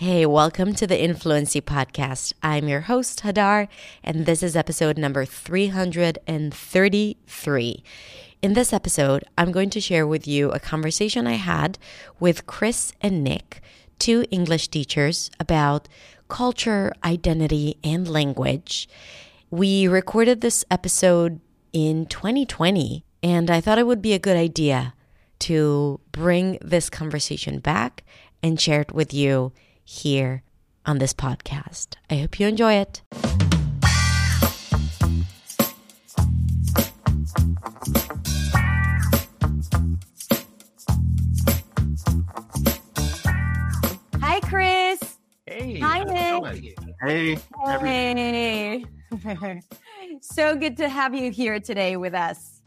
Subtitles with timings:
[0.00, 2.32] Hey, welcome to the Influency Podcast.
[2.42, 3.68] I'm your host, Hadar,
[4.02, 7.84] and this is episode number 333.
[8.40, 11.78] In this episode, I'm going to share with you a conversation I had
[12.18, 13.60] with Chris and Nick,
[13.98, 15.86] two English teachers, about
[16.28, 18.88] culture, identity, and language.
[19.50, 21.40] We recorded this episode
[21.74, 24.94] in 2020, and I thought it would be a good idea
[25.40, 28.02] to bring this conversation back
[28.42, 29.52] and share it with you
[29.90, 30.42] here
[30.86, 31.96] on this podcast.
[32.08, 33.02] I hope you enjoy it.
[44.20, 45.18] Hi, Chris.
[45.46, 45.80] Hey.
[45.80, 46.76] Hi, Nick.
[47.02, 47.38] Hey.
[47.80, 48.84] Hey.
[50.22, 52.59] so good to have you here today with us.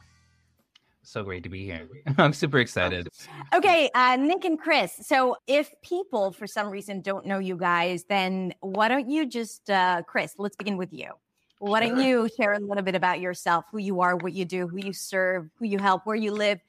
[1.14, 1.88] So great to be here.
[2.18, 3.08] I'm super excited.
[3.54, 4.94] Okay, uh, Nick and Chris.
[5.04, 9.70] So, if people for some reason don't know you guys, then why don't you just,
[9.70, 11.12] uh, Chris, let's begin with you.
[11.60, 14.68] Why don't you share a little bit about yourself, who you are, what you do,
[14.68, 16.60] who you serve, who you help, where you live,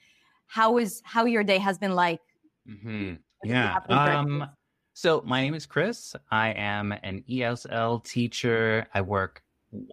[0.46, 2.20] how is how your day has been like?
[2.68, 3.14] hmm
[3.44, 3.78] Yeah.
[3.88, 4.44] Um,
[4.92, 6.14] so my name is Chris.
[6.30, 8.86] I am an ESL teacher.
[8.92, 9.42] I work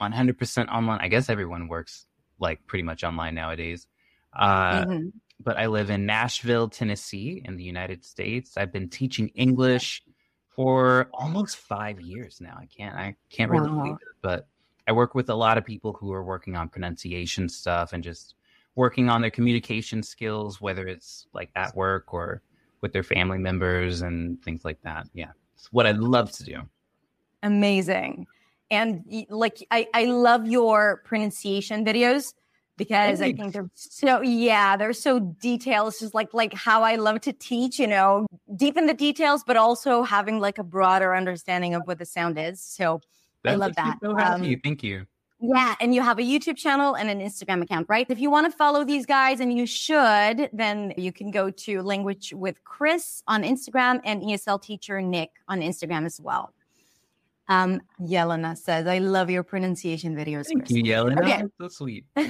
[0.01, 0.99] 100% online.
[1.01, 2.05] I guess everyone works
[2.37, 3.87] like pretty much online nowadays.
[4.33, 5.13] Uh, Mhm.
[5.43, 8.57] But I live in Nashville, Tennessee, in the United States.
[8.57, 10.03] I've been teaching English
[10.55, 12.57] for almost five years now.
[12.59, 12.95] I can't.
[12.95, 13.77] I can't really Wow.
[13.81, 14.07] believe it.
[14.21, 14.47] But
[14.87, 18.35] I work with a lot of people who are working on pronunciation stuff and just
[18.75, 22.43] working on their communication skills, whether it's like at work or
[22.81, 25.07] with their family members and things like that.
[25.13, 26.61] Yeah, it's what I'd love to do.
[27.41, 28.27] Amazing.
[28.69, 32.33] And like I, I love your pronunciation videos
[32.85, 35.89] because I think they're so yeah, they're so detailed.
[35.89, 39.43] It's just like like how I love to teach, you know, deep in the details,
[39.45, 42.59] but also having like a broader understanding of what the sound is.
[42.59, 42.99] So
[43.45, 43.97] I love that.
[44.03, 44.55] So happy.
[44.55, 45.05] Um, Thank you.
[45.39, 48.07] yeah, and you have a YouTube channel and an Instagram account, right?
[48.09, 51.81] If you want to follow these guys, and you should, then you can go to
[51.83, 56.51] Language with Chris on Instagram and ESL Teacher Nick on Instagram as well.
[57.51, 60.71] Um, Yelena says, "I love your pronunciation videos." Thank Chris.
[60.71, 61.19] you, Yelena.
[61.19, 61.43] Okay.
[61.59, 62.05] So sweet.
[62.15, 62.23] All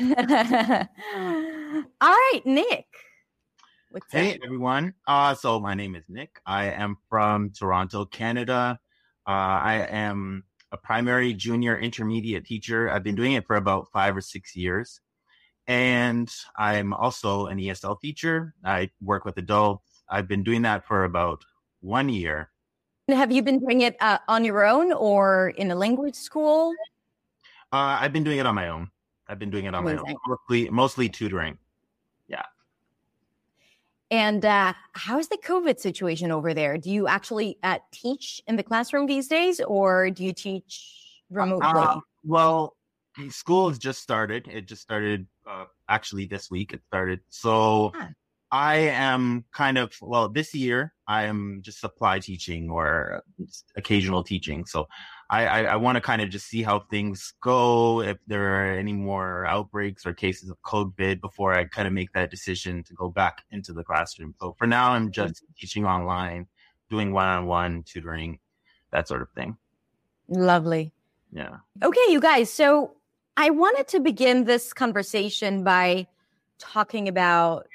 [2.02, 2.88] right, Nick.
[3.92, 4.40] What's Hey up?
[4.44, 4.94] everyone.
[5.06, 6.40] Uh so my name is Nick.
[6.46, 8.80] I am from Toronto, Canada.
[9.28, 12.90] Uh I am a primary junior intermediate teacher.
[12.90, 15.02] I've been doing it for about 5 or 6 years.
[15.68, 18.56] And I'm also an ESL teacher.
[18.64, 20.04] I work with adults.
[20.10, 21.44] I've been doing that for about
[21.82, 22.51] 1 year.
[23.12, 26.74] Have you been doing it uh, on your own or in a language school?
[27.72, 28.92] Uh I've been doing it on my own.
[29.28, 30.16] I've been doing it on my own.
[30.28, 31.58] Mostly mostly tutoring.
[32.28, 32.44] Yeah.
[34.10, 36.78] And uh, how's the COVID situation over there?
[36.78, 41.66] Do you actually uh, teach in the classroom these days, or do you teach remotely?
[41.66, 42.76] Uh, well,
[43.30, 44.50] school has just started.
[44.50, 46.74] It just started uh, actually this week.
[46.74, 47.22] It started.
[47.30, 48.10] So Ah.
[48.52, 50.94] I am kind of well this year.
[51.08, 53.24] I am just supply teaching or
[53.76, 54.66] occasional teaching.
[54.66, 54.88] So
[55.30, 58.02] I I, I want to kind of just see how things go.
[58.02, 62.12] If there are any more outbreaks or cases of COVID before I kind of make
[62.14, 64.36] that decision to go back into the classroom.
[64.40, 65.12] So for now, I'm mm-hmm.
[65.12, 66.48] just teaching online,
[66.90, 68.40] doing one-on-one tutoring,
[68.92, 69.58] that sort of thing.
[70.28, 70.94] Lovely.
[71.32, 71.58] Yeah.
[71.82, 72.52] Okay, you guys.
[72.52, 72.98] So
[73.38, 76.08] I wanted to begin this conversation by
[76.60, 77.68] talking about,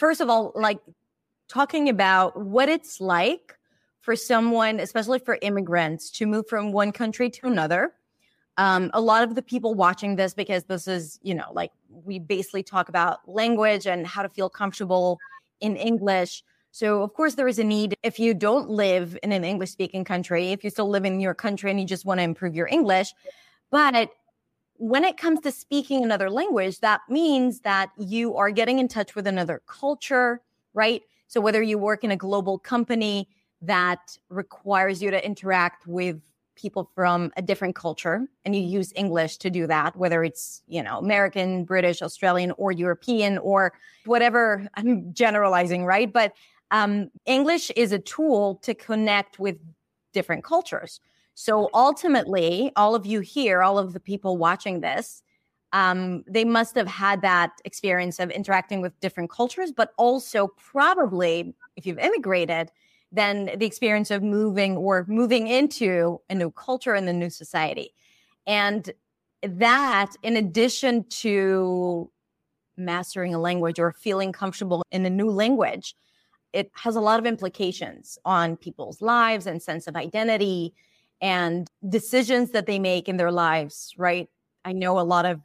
[0.00, 0.80] first of all, like
[1.46, 3.54] talking about what it's like
[4.00, 7.92] for someone, especially for immigrants, to move from one country to another.
[8.56, 12.18] Um, a lot of the people watching this, because this is, you know, like we
[12.18, 15.18] basically talk about language and how to feel comfortable
[15.60, 16.42] in English.
[16.72, 20.04] So, of course, there is a need if you don't live in an English speaking
[20.04, 22.68] country, if you still live in your country and you just want to improve your
[22.68, 23.12] English.
[23.70, 24.10] But
[24.80, 29.14] when it comes to speaking another language, that means that you are getting in touch
[29.14, 30.40] with another culture,
[30.72, 31.02] right?
[31.28, 33.28] So, whether you work in a global company
[33.60, 36.22] that requires you to interact with
[36.56, 40.82] people from a different culture and you use English to do that, whether it's, you
[40.82, 43.74] know, American, British, Australian, or European, or
[44.06, 46.10] whatever, I'm generalizing, right?
[46.10, 46.32] But
[46.70, 49.58] um, English is a tool to connect with
[50.14, 51.00] different cultures.
[51.40, 55.22] So ultimately, all of you here, all of the people watching this,
[55.72, 61.54] um, they must have had that experience of interacting with different cultures, but also probably,
[61.76, 62.70] if you've immigrated,
[63.10, 67.94] then the experience of moving or moving into a new culture and a new society.
[68.46, 68.92] And
[69.42, 72.10] that, in addition to
[72.76, 75.96] mastering a language or feeling comfortable in a new language,
[76.52, 80.74] it has a lot of implications on people's lives and sense of identity
[81.20, 84.28] and decisions that they make in their lives, right?
[84.64, 85.40] I know a lot of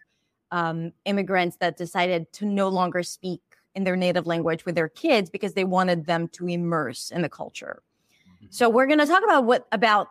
[0.52, 3.42] um, immigrants that decided to no longer speak
[3.76, 7.30] in their native language with their kids because they wanted them to immerse in the
[7.30, 7.82] culture.
[8.28, 8.48] Mm-hmm.
[8.50, 10.08] So we're going to talk about what about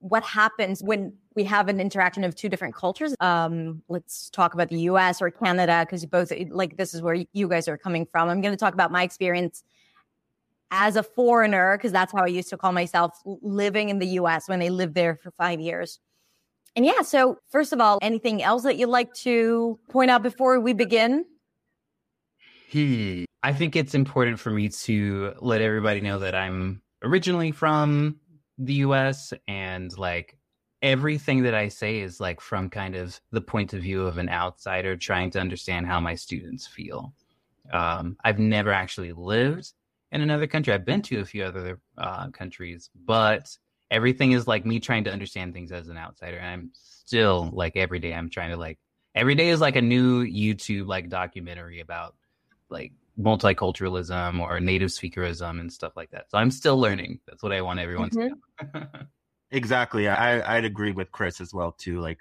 [0.00, 3.14] what happens when we have an interaction of two different cultures.
[3.20, 5.22] Um, let's talk about the U.S.
[5.22, 8.28] or Canada because both like this is where you guys are coming from.
[8.28, 9.64] I'm going to talk about my experience
[10.74, 14.48] as a foreigner because that's how I used to call myself living in the U.S.
[14.48, 16.00] when I lived there for five years.
[16.74, 20.58] And yeah, so first of all, anything else that you'd like to point out before
[20.58, 21.24] we begin?
[23.44, 28.16] I think it's important for me to let everybody know that I'm originally from
[28.58, 30.36] the US and like
[30.82, 34.28] everything that I say is like from kind of the point of view of an
[34.28, 37.14] outsider trying to understand how my students feel.
[37.72, 39.72] Um, I've never actually lived
[40.14, 40.72] in another country.
[40.72, 43.50] I've been to a few other uh, countries, but
[43.90, 46.38] everything is like me trying to understand things as an outsider.
[46.38, 48.78] And I'm still like every day I'm trying to like
[49.14, 52.14] every day is like a new YouTube like documentary about
[52.70, 56.30] like multiculturalism or native speakerism and stuff like that.
[56.30, 57.18] So I'm still learning.
[57.26, 58.66] That's what I want everyone mm-hmm.
[58.72, 58.86] to know.
[59.50, 60.08] exactly.
[60.08, 62.00] I, I'd agree with Chris as well too.
[62.00, 62.18] Like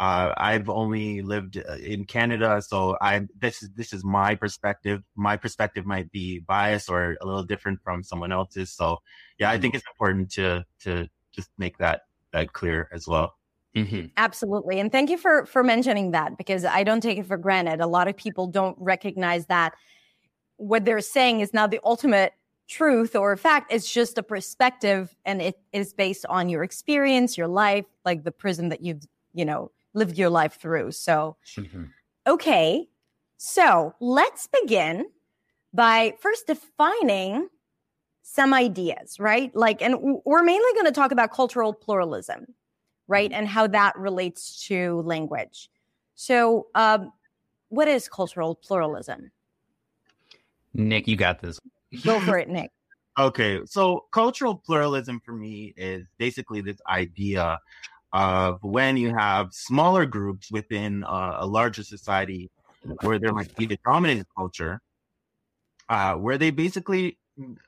[0.00, 5.02] uh, I've only lived uh, in Canada, so I this is this is my perspective.
[5.14, 8.72] My perspective might be biased or a little different from someone else's.
[8.72, 8.96] So
[9.38, 9.76] yeah, I think mm-hmm.
[9.76, 13.34] it's important to to just make that that clear as well.
[13.76, 14.06] Mm-hmm.
[14.16, 17.82] Absolutely, and thank you for for mentioning that because I don't take it for granted.
[17.82, 19.74] A lot of people don't recognize that
[20.56, 22.32] what they're saying is not the ultimate
[22.68, 27.48] truth or fact it's just a perspective and it is based on your experience your
[27.48, 29.02] life like the prison that you've
[29.34, 31.84] you know lived your life through so mm-hmm.
[32.26, 32.88] okay
[33.36, 35.06] so let's begin
[35.72, 37.48] by first defining
[38.22, 42.46] some ideas right like and we're mainly going to talk about cultural pluralism
[43.08, 43.38] right mm-hmm.
[43.38, 45.68] and how that relates to language
[46.14, 47.12] so um,
[47.68, 49.30] what is cultural pluralism
[50.74, 51.58] Nick, you got this.
[52.04, 52.70] Go for it, Nick.
[53.18, 57.58] Okay, so cultural pluralism for me is basically this idea
[58.12, 62.50] of when you have smaller groups within uh, a larger society
[63.02, 64.80] where there might be the dominant culture,
[65.88, 67.18] uh, where they basically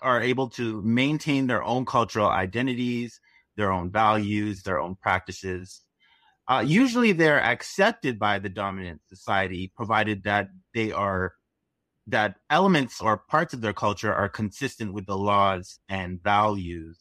[0.01, 3.21] are able to maintain their own cultural identities,
[3.57, 5.83] their own values, their own practices.
[6.49, 11.33] Uh, usually they're accepted by the dominant society, provided that they are
[12.09, 16.99] that elements or parts of their culture are consistent with the laws and values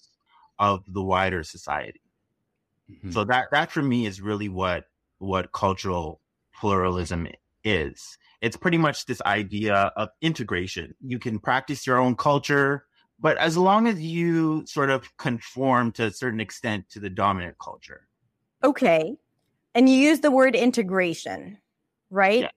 [0.60, 2.01] of the wider society.
[2.92, 3.12] Mm-hmm.
[3.12, 4.86] So that that for me is really what
[5.20, 6.22] what cultural
[6.60, 7.28] pluralism
[7.64, 8.18] is.
[8.42, 10.96] It's pretty much this idea of integration.
[11.06, 12.86] You can practice your own culture,
[13.20, 17.58] but as long as you sort of conform to a certain extent to the dominant
[17.60, 18.08] culture.
[18.64, 19.16] Okay.
[19.76, 21.58] And you use the word integration,
[22.10, 22.42] right?
[22.42, 22.50] Yeah.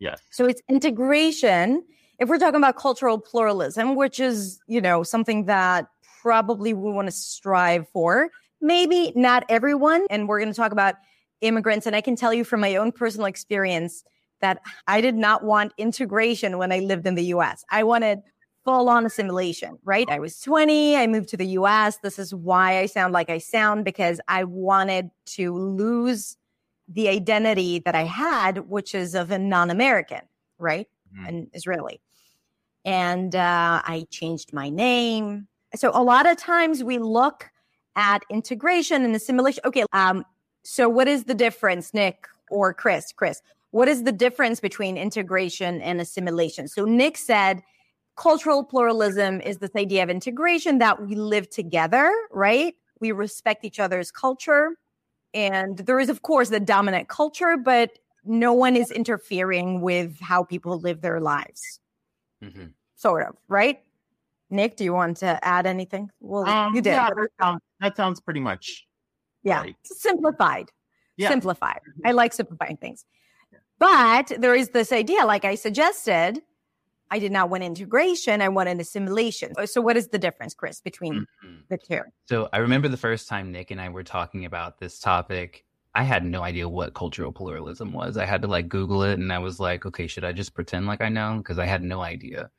[0.00, 0.20] Yes.
[0.30, 1.84] So it's integration.
[2.18, 5.86] If we're talking about cultural pluralism, which is, you know, something that
[6.20, 8.30] probably we want to strive for,
[8.60, 10.06] maybe not everyone.
[10.10, 10.96] And we're going to talk about
[11.40, 11.86] immigrants.
[11.86, 14.04] And I can tell you from my own personal experience
[14.40, 17.64] that I did not want integration when I lived in the US.
[17.70, 18.20] I wanted
[18.64, 20.08] full on assimilation, right?
[20.10, 20.96] I was 20.
[20.96, 21.98] I moved to the US.
[21.98, 26.36] This is why I sound like I sound because I wanted to lose
[26.88, 30.20] the identity that I had, which is of a non American,
[30.58, 30.86] right?
[31.14, 31.26] Mm-hmm.
[31.26, 32.00] An Israeli.
[32.84, 35.48] And uh, I changed my name.
[35.74, 37.50] So a lot of times we look
[37.98, 39.60] at integration and assimilation.
[39.66, 39.84] Okay.
[39.92, 40.24] Um,
[40.64, 43.12] so what is the difference, Nick or Chris?
[43.12, 46.68] Chris, what is the difference between integration and assimilation?
[46.68, 47.60] So Nick said
[48.16, 52.74] cultural pluralism is this idea of integration that we live together, right?
[53.00, 54.76] We respect each other's culture
[55.34, 60.44] and there is, of course, the dominant culture, but no one is interfering with how
[60.44, 61.80] people live their lives.
[62.42, 62.66] Mm-hmm.
[62.96, 63.80] Sort of, right?
[64.50, 66.10] Nick, do you want to add anything?
[66.20, 66.92] Well, um, you did.
[66.92, 68.86] Yeah, that sounds, that sounds pretty much.
[69.42, 69.76] Yeah, like...
[69.84, 70.70] simplified.
[71.16, 71.28] Yeah.
[71.30, 71.80] Simplified.
[72.04, 73.04] I like simplifying things.
[73.78, 76.42] But there is this idea, like I suggested,
[77.10, 78.42] I did not want integration.
[78.42, 79.54] I wanted assimilation.
[79.66, 81.56] So, what is the difference, Chris, between mm-hmm.
[81.68, 82.00] the two?
[82.26, 85.64] So, I remember the first time Nick and I were talking about this topic.
[85.94, 88.16] I had no idea what cultural pluralism was.
[88.16, 90.86] I had to like Google it, and I was like, okay, should I just pretend
[90.86, 91.38] like I know?
[91.38, 92.50] Because I had no idea.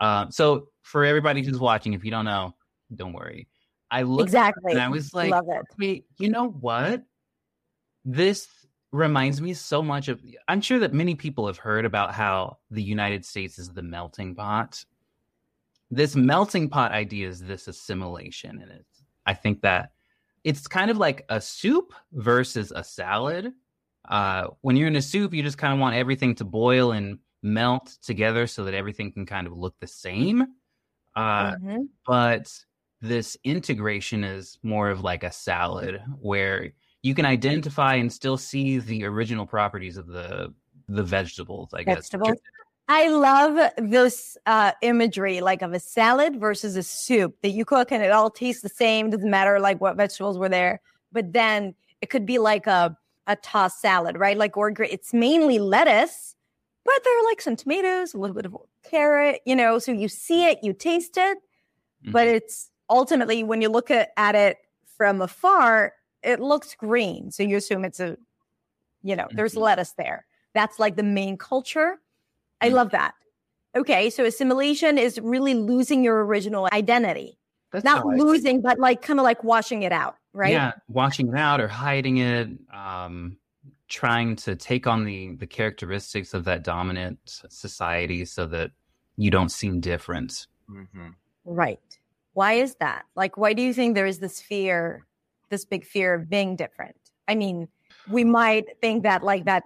[0.00, 2.54] Uh, so, for everybody who's watching, if you don't know,
[2.94, 3.48] don't worry.
[3.90, 5.62] I looked exactly, and I was like, Love it.
[5.78, 7.02] wait, you know what?
[8.04, 8.48] This
[8.92, 12.82] reminds me so much of I'm sure that many people have heard about how the
[12.82, 14.84] United States is the melting pot
[15.90, 19.92] this melting pot idea is this assimilation, and it's I think that
[20.44, 23.52] it's kind of like a soup versus a salad.
[24.08, 27.18] Uh, when you're in a soup, you just kind of want everything to boil and
[27.42, 30.42] melt together so that everything can kind of look the same.
[31.16, 31.82] Uh, mm-hmm.
[32.06, 32.52] But
[33.00, 38.78] this integration is more of like a salad where you can identify and still see
[38.78, 40.52] the original properties of the
[40.88, 41.70] the vegetables.
[41.74, 42.10] I guess.
[42.90, 47.92] I love this uh, imagery, like of a salad versus a soup that you cook
[47.92, 49.10] and it all tastes the same.
[49.10, 50.80] Doesn't matter like what vegetables were there,
[51.12, 54.38] but then it could be like a a tossed salad, right?
[54.38, 56.34] Like or it's mainly lettuce,
[56.84, 59.78] but there are like some tomatoes, a little bit of carrot, you know.
[59.78, 62.12] So you see it, you taste it, mm-hmm.
[62.12, 64.58] but it's ultimately when you look at, at it
[64.96, 65.92] from afar,
[66.22, 67.30] it looks green.
[67.30, 68.16] So you assume it's a,
[69.02, 69.36] you know, mm-hmm.
[69.36, 70.26] there's lettuce there.
[70.54, 71.98] That's like the main culture
[72.60, 72.74] I mm.
[72.74, 73.14] love that.
[73.76, 77.38] Okay, so assimilation is really losing your original identity.
[77.70, 80.52] That's Not losing, but like kind of like washing it out, right?
[80.52, 83.36] Yeah, washing it out or hiding it, um,
[83.88, 87.18] trying to take on the the characteristics of that dominant
[87.50, 88.70] society so that
[89.16, 90.46] you don't seem different.
[90.70, 91.08] Mm-hmm.
[91.44, 91.78] Right.
[92.38, 93.04] Why is that?
[93.16, 95.04] Like, why do you think there is this fear,
[95.50, 96.94] this big fear of being different?
[97.26, 97.66] I mean,
[98.08, 99.64] we might think that like that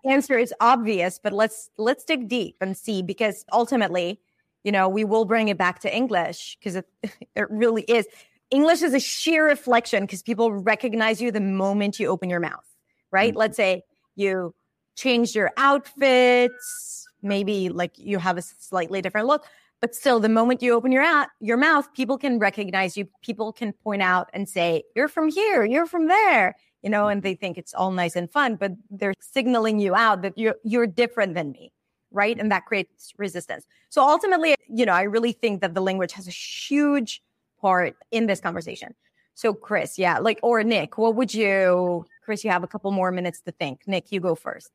[0.04, 4.20] answer is obvious but let's let's dig deep and see because ultimately
[4.64, 6.86] you know we will bring it back to english because it,
[7.36, 8.06] it really is
[8.50, 12.68] english is a sheer reflection because people recognize you the moment you open your mouth
[13.10, 13.38] right mm-hmm.
[13.38, 13.82] let's say
[14.14, 14.54] you
[14.96, 19.46] changed your outfits maybe like you have a slightly different look
[19.80, 23.52] but still the moment you open your out your mouth people can recognize you people
[23.52, 26.54] can point out and say you're from here you're from there
[26.84, 27.40] you know, and they mm-hmm.
[27.40, 31.34] think it's all nice and fun, but they're signaling you out that you're you're different
[31.34, 31.72] than me,
[32.12, 32.38] right?
[32.38, 33.64] And that creates resistance.
[33.88, 37.22] So ultimately, you know, I really think that the language has a huge
[37.58, 38.94] part in this conversation.
[39.32, 43.10] So Chris, yeah, like or Nick, what would you Chris, you have a couple more
[43.10, 43.80] minutes to think.
[43.86, 44.70] Nick, you go first.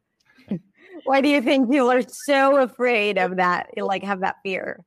[1.03, 3.70] Why do you think people are so afraid of that?
[3.77, 4.84] Like have that fear?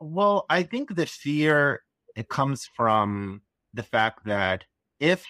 [0.00, 1.82] Well, I think the fear
[2.16, 3.42] it comes from
[3.74, 4.64] the fact that
[4.98, 5.24] if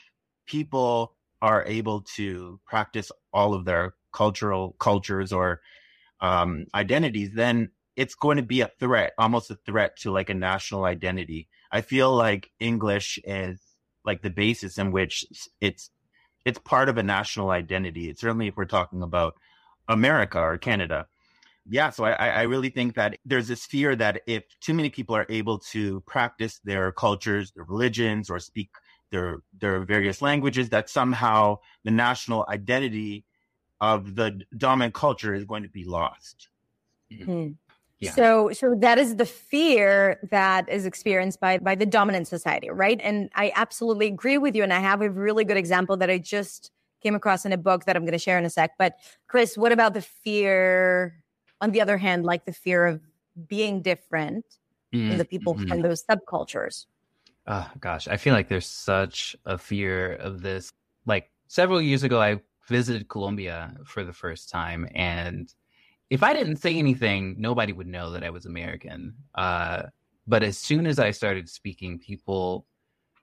[0.47, 5.61] people are able to practice all of their cultural cultures or
[6.21, 10.35] um, identities, then it's going to be a threat, almost a threat to like a
[10.35, 11.49] national identity.
[11.73, 13.61] I feel like English is
[14.05, 15.25] like the basis in which
[15.61, 15.91] it's
[16.45, 18.09] it's part of a national identity.
[18.09, 19.35] It's certainly if we're talking about
[19.89, 21.07] America or Canada.
[21.71, 25.15] Yeah, so I, I really think that there's this fear that if too many people
[25.15, 28.71] are able to practice their cultures, their religions, or speak
[29.11, 33.25] their their various languages that somehow the national identity
[33.81, 36.49] of the dominant culture is going to be lost.
[37.13, 37.53] Mm-hmm.
[38.01, 38.13] Yeah.
[38.13, 43.01] So so that is the fear that is experienced by by the dominant society, right?
[43.01, 46.19] And I absolutely agree with you and I have a really good example that I
[46.19, 48.73] just came across in a book that I'm going to share in a sec.
[48.79, 48.97] But
[49.29, 51.23] Chris, what about the fear
[51.61, 53.01] on the other hand like the fear of
[53.49, 54.45] being different
[54.93, 55.13] mm-hmm.
[55.13, 55.69] in the people mm-hmm.
[55.69, 56.87] from those subcultures?
[57.47, 60.73] Oh gosh, I feel like there's such a fear of this.
[61.07, 65.53] Like several years ago, I visited Colombia for the first time, and
[66.11, 69.15] if I didn't say anything, nobody would know that I was American.
[69.35, 69.85] Uh,
[70.27, 72.67] but as soon as I started speaking, people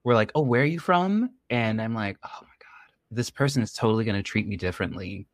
[0.04, 3.62] were like, "Oh, where are you from?" And I'm like, "Oh my god, this person
[3.62, 5.28] is totally going to treat me differently."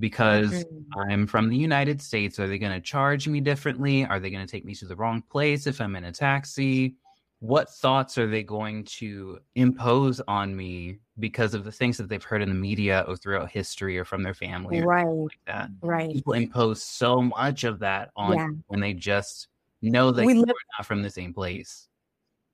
[0.00, 0.98] Because mm-hmm.
[0.98, 4.04] I'm from the United States, are they going to charge me differently?
[4.04, 6.96] Are they going to take me to the wrong place if I'm in a taxi?
[7.40, 12.22] what thoughts are they going to impose on me because of the things that they've
[12.22, 16.34] heard in the media or throughout history or from their family right like right people
[16.34, 18.48] impose so much of that on yeah.
[18.68, 19.48] when they just
[19.82, 21.88] know that we live- not from the same place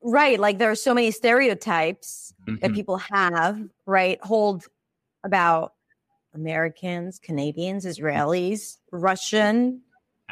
[0.03, 2.61] right like there are so many stereotypes mm-hmm.
[2.61, 4.65] that people have right hold
[5.25, 5.75] about
[6.37, 9.81] americans canadians israelis russian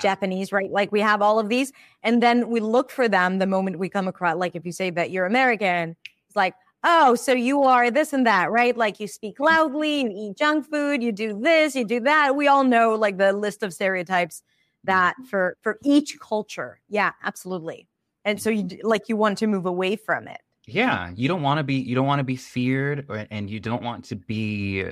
[0.00, 0.70] Japanese, right?
[0.70, 1.72] Like we have all of these.
[2.02, 4.90] And then we look for them the moment we come across, like if you say
[4.90, 5.96] that you're American,
[6.26, 8.76] it's like, oh, so you are this and that, right?
[8.76, 9.46] Like you speak mm.
[9.46, 12.36] loudly, you eat junk food, you do this, you do that.
[12.36, 14.42] We all know like the list of stereotypes
[14.84, 15.26] that mm.
[15.26, 16.80] for for each culture.
[16.88, 17.88] Yeah, absolutely.
[18.24, 20.40] And so you like you want to move away from it.
[20.66, 23.60] Yeah, you don't want to be you don't want to be feared or, and you
[23.60, 24.84] don't want to be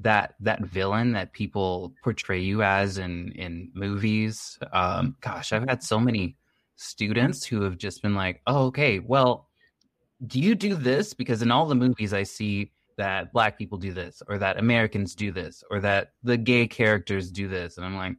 [0.00, 4.58] that that villain that people portray you as in in movies.
[4.72, 6.36] Um, gosh, I've had so many
[6.76, 9.48] students who have just been like, "Oh, okay, well,
[10.26, 13.92] do you do this?" Because in all the movies, I see that black people do
[13.92, 17.96] this, or that Americans do this, or that the gay characters do this, and I'm
[17.96, 18.16] like,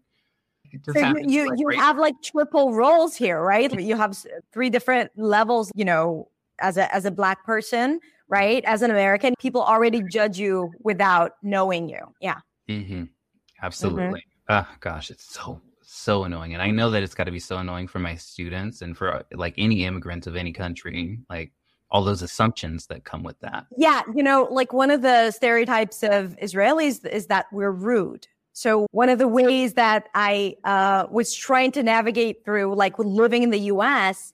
[0.93, 3.71] so you you, like you have like triple roles here, right?
[3.79, 4.17] You have
[4.53, 5.71] three different levels.
[5.75, 7.99] You know, as a as a black person,
[8.31, 8.63] right?
[8.65, 11.99] As an American, people already judge you without knowing you.
[12.19, 12.39] Yeah.
[12.67, 13.03] Mm-hmm.
[13.61, 14.03] Absolutely.
[14.49, 14.53] Mm-hmm.
[14.53, 17.57] Oh, gosh, it's so so annoying, and I know that it's got to be so
[17.57, 21.19] annoying for my students and for like any immigrant of any country.
[21.29, 21.51] Like
[21.91, 23.65] all those assumptions that come with that.
[23.77, 28.25] Yeah, you know, like one of the stereotypes of Israelis is that we're rude.
[28.53, 33.43] So one of the ways that I uh, was trying to navigate through, like living
[33.43, 34.33] in the U.S.,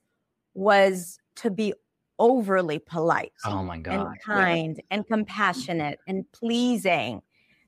[0.53, 1.73] was to be
[2.19, 3.33] overly polite.
[3.45, 4.83] Oh my god, and kind yeah.
[4.91, 7.21] and compassionate and pleasing.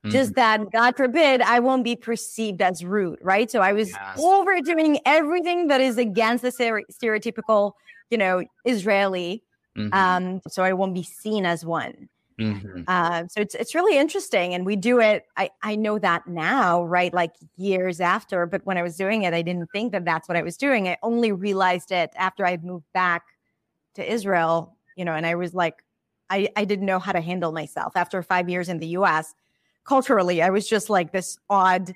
[0.04, 0.12] Mm-hmm.
[0.12, 3.52] Just that, God forbid, I won't be perceived as rude, right?
[3.52, 4.18] So I was yes.
[4.18, 7.74] overdoing everything that is against the stereotypical,
[8.10, 9.44] you know, Israeli
[9.80, 9.94] Mm-hmm.
[9.94, 12.10] Um, so I won't be seen as one.
[12.40, 12.84] Mm-hmm.
[12.88, 15.24] Uh, so it's it's really interesting, and we do it.
[15.36, 17.14] I I know that now, right?
[17.14, 20.38] Like years after, but when I was doing it, I didn't think that that's what
[20.38, 20.88] I was doing.
[20.88, 23.24] I only realized it after I moved back
[24.00, 25.84] to Israel, you know, and I was like,
[26.30, 29.34] I I didn't know how to handle myself after five years in the U.S.
[29.86, 31.94] Culturally, I was just like this odd,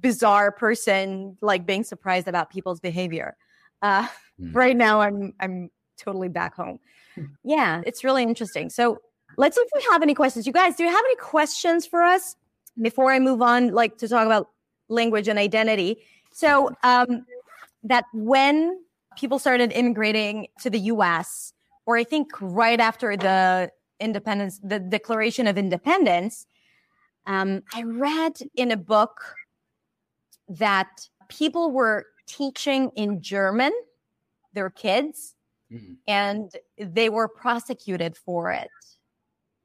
[0.00, 3.36] bizarre person, like being surprised about people's behavior.
[3.82, 4.06] Uh,
[4.40, 4.54] mm.
[4.54, 6.80] Right now, I'm I'm totally back home.
[7.14, 7.24] Hmm.
[7.44, 8.70] Yeah, it's really interesting.
[8.70, 8.98] So
[9.36, 10.46] let's see if we have any questions.
[10.46, 12.36] You guys, do you have any questions for us
[12.80, 14.50] before I move on, like to talk about
[14.88, 15.98] language and identity?
[16.32, 17.26] So um,
[17.84, 18.80] that when
[19.20, 21.52] people started immigrating to the U.S.,
[21.86, 26.46] or I think right after the independence, the Declaration of Independence,
[27.26, 29.20] um, I read in a book
[30.48, 33.72] that people were teaching in German
[34.52, 35.34] their kids
[35.72, 35.94] mm-hmm.
[36.08, 38.70] and they were prosecuted for it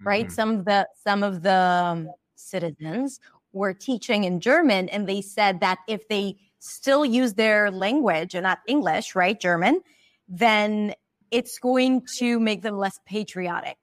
[0.01, 0.33] right mm-hmm.
[0.33, 3.19] some of the some of the um, citizens
[3.53, 6.35] were teaching in german and they said that if they
[6.65, 9.81] still use their language and not english right german
[10.27, 10.93] then
[11.31, 13.77] it's going to make them less patriotic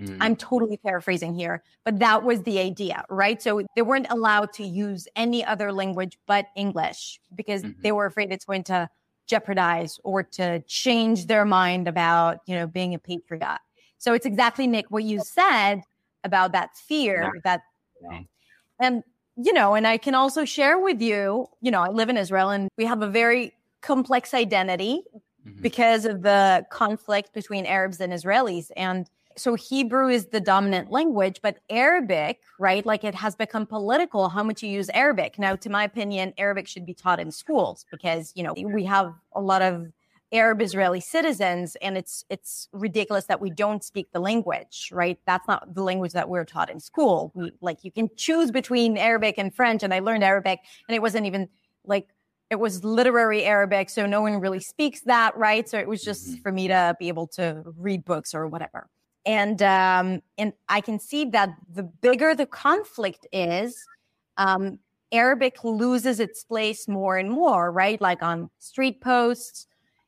[0.00, 0.20] mm-hmm.
[0.20, 4.64] i'm totally paraphrasing here but that was the idea right so they weren't allowed to
[4.64, 7.80] use any other language but english because mm-hmm.
[7.80, 8.88] they were afraid it's going to
[9.26, 13.58] jeopardize or to change their mind about, you know, being a patriot.
[13.98, 15.82] So it's exactly Nick what you said
[16.24, 17.62] about that fear that
[18.80, 19.02] and
[19.36, 22.50] you know, and I can also share with you, you know, I live in Israel
[22.50, 25.02] and we have a very complex identity
[25.46, 25.60] mm-hmm.
[25.60, 31.40] because of the conflict between Arabs and Israelis and so Hebrew is the dominant language,
[31.42, 32.84] but Arabic, right?
[32.84, 35.38] Like it has become political how much you use Arabic.
[35.38, 39.12] Now, to my opinion, Arabic should be taught in schools because, you know, we have
[39.32, 39.88] a lot of
[40.32, 45.18] Arab Israeli citizens and it's it's ridiculous that we don't speak the language, right?
[45.26, 47.30] That's not the language that we're taught in school.
[47.34, 51.02] We like you can choose between Arabic and French and I learned Arabic and it
[51.02, 51.48] wasn't even
[51.84, 52.08] like
[52.50, 55.68] it was literary Arabic, so no one really speaks that, right?
[55.68, 56.42] So it was just mm-hmm.
[56.42, 58.88] for me to be able to read books or whatever
[59.26, 63.82] and um, and I can see that the bigger the conflict is,
[64.36, 64.78] um,
[65.12, 68.00] Arabic loses its place more and more, right?
[68.00, 69.66] Like on street posts,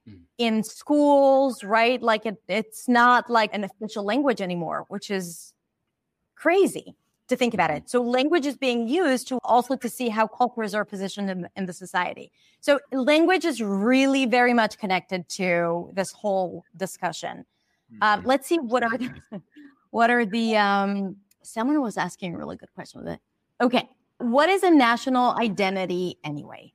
[0.08, 0.20] mm.
[0.38, 2.02] in schools, right?
[2.02, 5.52] Like it, it's not like an official language anymore, which is
[6.34, 6.96] crazy
[7.28, 7.84] to think about it.
[7.84, 7.88] Mm-hmm.
[7.88, 11.66] So language is being used to also to see how cultures are positioned in, in
[11.66, 12.30] the society.
[12.60, 17.44] So language is really very much connected to this whole discussion.
[18.00, 19.10] Um, let's see what are the,
[19.90, 23.20] what are the um, someone was asking a really good question with it.
[23.60, 23.88] Okay,
[24.18, 26.72] what is a national identity anyway?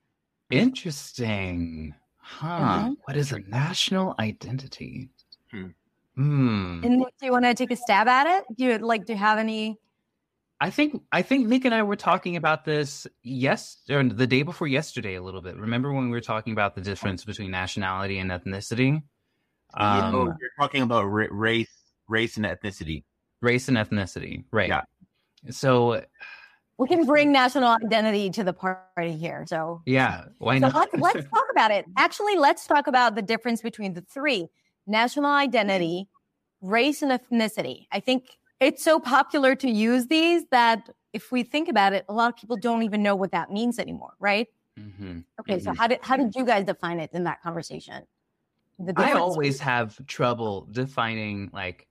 [0.50, 1.94] Interesting,
[2.32, 2.60] huh?
[2.60, 2.94] Mm-hmm.
[3.06, 5.10] What is a national identity?
[5.52, 5.68] Hmm.
[6.16, 6.82] Hmm.
[6.84, 8.46] And do you want to take a stab at it?
[8.58, 9.06] Do you like?
[9.06, 9.78] Do you have any?
[10.60, 14.44] I think I think Nick and I were talking about this yes or the day
[14.44, 15.58] before yesterday a little bit.
[15.58, 19.02] Remember when we were talking about the difference between nationality and ethnicity?
[19.74, 21.72] Um, you you're talking about race,
[22.08, 23.04] race and ethnicity.
[23.42, 24.70] Race and ethnicity, right?
[24.70, 24.82] Yeah.
[25.50, 26.04] So
[26.82, 29.46] we can bring national identity to the party here.
[29.48, 30.74] So yeah, why so not?
[30.74, 31.86] Let's, let's talk about it.
[31.96, 34.50] Actually, let's talk about the difference between the three:
[34.88, 36.08] national identity,
[36.60, 37.86] race, and ethnicity.
[37.92, 42.14] I think it's so popular to use these that if we think about it, a
[42.14, 44.48] lot of people don't even know what that means anymore, right?
[44.80, 45.20] Mm-hmm.
[45.40, 45.64] Okay, mm-hmm.
[45.64, 48.08] so how did how did you guys define it in that conversation?
[48.96, 51.86] I always have trouble defining like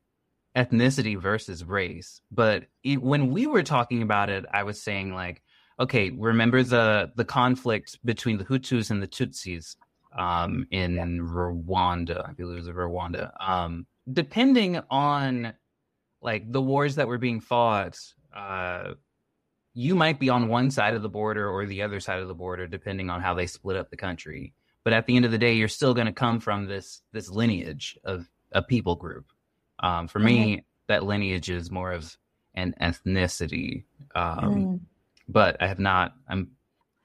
[0.56, 5.42] ethnicity versus race, but it, when we were talking about it, I was saying like,
[5.78, 9.76] okay, remember the the conflict between the Hutus and the Tutsis
[10.16, 13.30] um, in Rwanda, I believe it was Rwanda.
[13.40, 15.54] Um, depending on
[16.20, 17.98] like the wars that were being fought,
[18.34, 18.94] uh,
[19.72, 22.34] you might be on one side of the border or the other side of the
[22.34, 24.52] border, depending on how they split up the country.
[24.82, 27.30] But at the end of the day, you're still going to come from this this
[27.30, 29.26] lineage of a people group.
[29.80, 30.26] Um, for mm-hmm.
[30.26, 32.16] me, that lineage is more of
[32.54, 33.84] an ethnicity.
[34.14, 34.80] Um, mm.
[35.28, 36.12] But I have not.
[36.28, 36.50] I'm.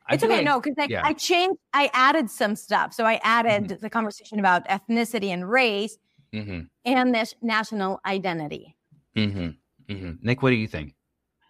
[0.08, 1.02] I it's okay, like, no, because I, yeah.
[1.04, 1.58] I changed.
[1.74, 2.94] I added some stuff.
[2.94, 3.82] So I added mm-hmm.
[3.82, 5.98] the conversation about ethnicity and race,
[6.34, 6.62] mm-hmm.
[6.86, 8.76] and this national identity.
[9.16, 9.50] Mm-hmm.
[9.92, 10.12] mm-hmm.
[10.22, 10.96] Nick, what do you think?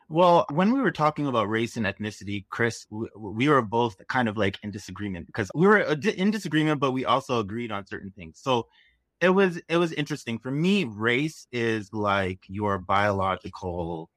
[0.08, 4.30] Well, when we were talking about race and ethnicity, Chris, we, we were both kind
[4.30, 7.88] of like in disagreement because we were uh, in disagreement, but we also agreed on
[7.88, 8.40] certain things.
[8.40, 8.68] So
[9.26, 10.84] it was it was interesting for me.
[10.84, 14.12] Race is like your biological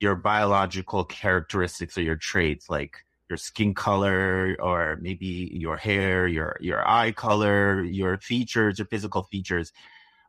[0.00, 2.94] your biological characteristics or your traits, like
[3.30, 9.22] your skin color or maybe your hair, your your eye color, your features, your physical
[9.24, 9.72] features.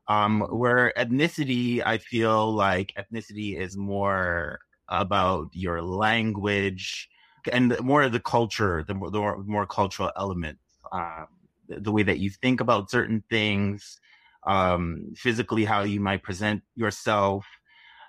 [0.08, 7.10] Um, where ethnicity, I feel like ethnicity is more about your language
[7.52, 11.28] and more of the culture, the more, the more, cultural elements, um,
[11.70, 14.01] the, way that you think about certain things,
[14.46, 17.46] um, physically how you might present yourself.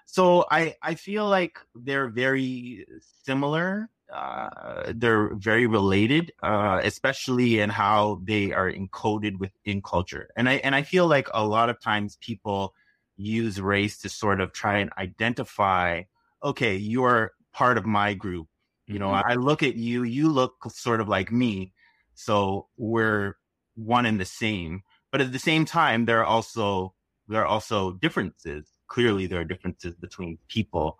[0.07, 2.87] So I I feel like they're very
[3.25, 3.89] similar.
[4.13, 10.29] Uh, they're very related, uh, especially in how they are encoded within culture.
[10.37, 12.75] And I and I feel like a lot of times people
[13.17, 16.03] use race to sort of try and identify
[16.45, 18.49] okay, you're part of my group.
[18.87, 19.31] You know, mm-hmm.
[19.31, 21.73] I look at you, you look sort of like me.
[22.15, 23.37] So we're
[23.75, 24.83] one and the same.
[25.13, 26.95] But at the same time, there are also
[27.29, 28.67] there are also differences.
[28.89, 30.99] Clearly, there are differences between people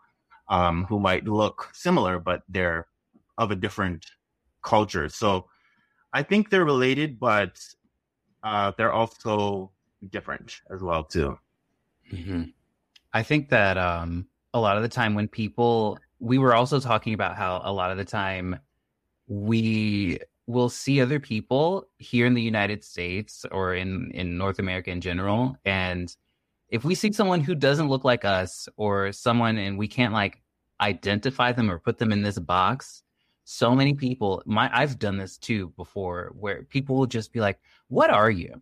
[0.49, 2.87] um, who might look similar, but they're
[3.39, 4.07] of a different
[4.63, 5.09] culture.
[5.09, 5.49] So
[6.13, 7.59] I think they're related, but
[8.45, 9.73] uh, they're also
[10.11, 11.39] different as well too.
[12.13, 12.45] Mm-hmm.
[13.13, 17.15] I think that um, a lot of the time when people we were also talking
[17.15, 18.59] about how a lot of the time
[19.27, 24.91] we will see other people here in the United States or in in North America
[24.91, 26.15] in general and
[26.69, 30.43] if we see someone who doesn't look like us or someone and we can't like
[30.81, 33.03] identify them or put them in this box
[33.45, 37.61] so many people my I've done this too before where people will just be like
[37.89, 38.61] what are you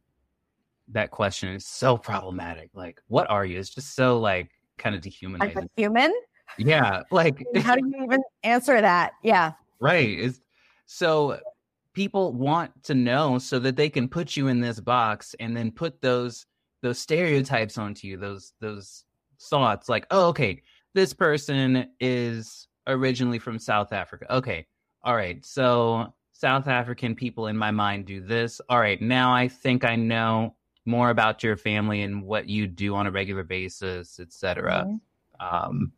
[0.89, 5.03] that question is so problematic like what are you it's just so like kind of
[5.03, 5.55] dehumanizing.
[5.55, 6.13] Like a human?
[6.59, 7.03] Yeah.
[7.13, 9.13] Like how do you even answer that?
[9.23, 9.53] Yeah.
[9.79, 10.19] Right.
[10.19, 10.41] Is
[10.87, 11.39] so
[11.93, 15.71] people want to know so that they can put you in this box and then
[15.71, 16.47] put those
[16.83, 19.05] those stereotypes onto you, those those
[19.41, 20.63] thoughts like, oh, okay,
[20.95, 24.35] this person is originally from South Africa.
[24.35, 24.67] Okay.
[25.03, 25.45] All right.
[25.45, 28.61] So South African people in my mind do this.
[28.69, 29.01] All right.
[29.01, 33.11] Now I think I know more about your family and what you do on a
[33.11, 34.87] regular basis, etc.
[34.87, 34.97] Mm-hmm.
[35.47, 35.93] Um,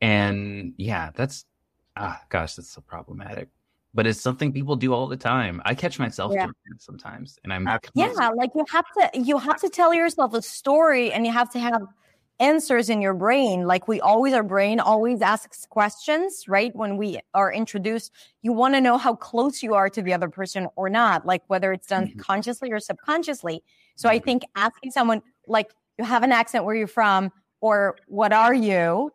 [0.00, 1.44] and yeah, that's
[1.96, 3.48] ah, gosh, that's so problematic.
[3.94, 5.60] But it's something people do all the time.
[5.66, 6.46] I catch myself yeah.
[6.46, 10.32] doing it sometimes, and I'm yeah, like you have to you have to tell yourself
[10.32, 11.82] a story, and you have to have
[12.42, 13.66] answers in your brain.
[13.66, 16.74] Like we always, our brain always asks questions, right?
[16.74, 20.28] When we are introduced, you want to know how close you are to the other
[20.28, 22.18] person or not, like whether it's done mm-hmm.
[22.18, 23.62] consciously or subconsciously.
[23.94, 28.32] So I think asking someone like you have an accent where you're from or what
[28.32, 29.12] are you?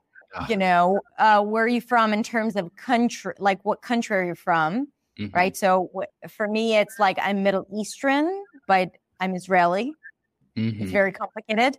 [0.50, 3.34] You know, uh, where are you from in terms of country?
[3.40, 4.88] Like what country are you from?
[5.20, 5.36] Mm-hmm.
[5.36, 5.58] Right.
[5.58, 9.94] So w- for me, it's like I'm Middle Eastern, but I'm Israeli.
[10.56, 10.84] Mm-hmm.
[10.84, 11.78] It's very complicated.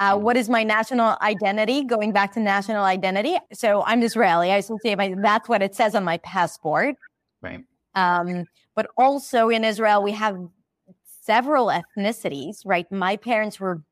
[0.00, 1.84] Uh, what is my national identity?
[1.84, 3.36] Going back to national identity.
[3.52, 4.50] So I'm Israeli.
[4.50, 6.96] I associate my, that's what it says on my passport.
[7.40, 7.60] Right.
[7.94, 10.38] Um, but also in Israel, we have
[11.22, 12.90] several ethnicities, right?
[12.90, 13.82] My parents were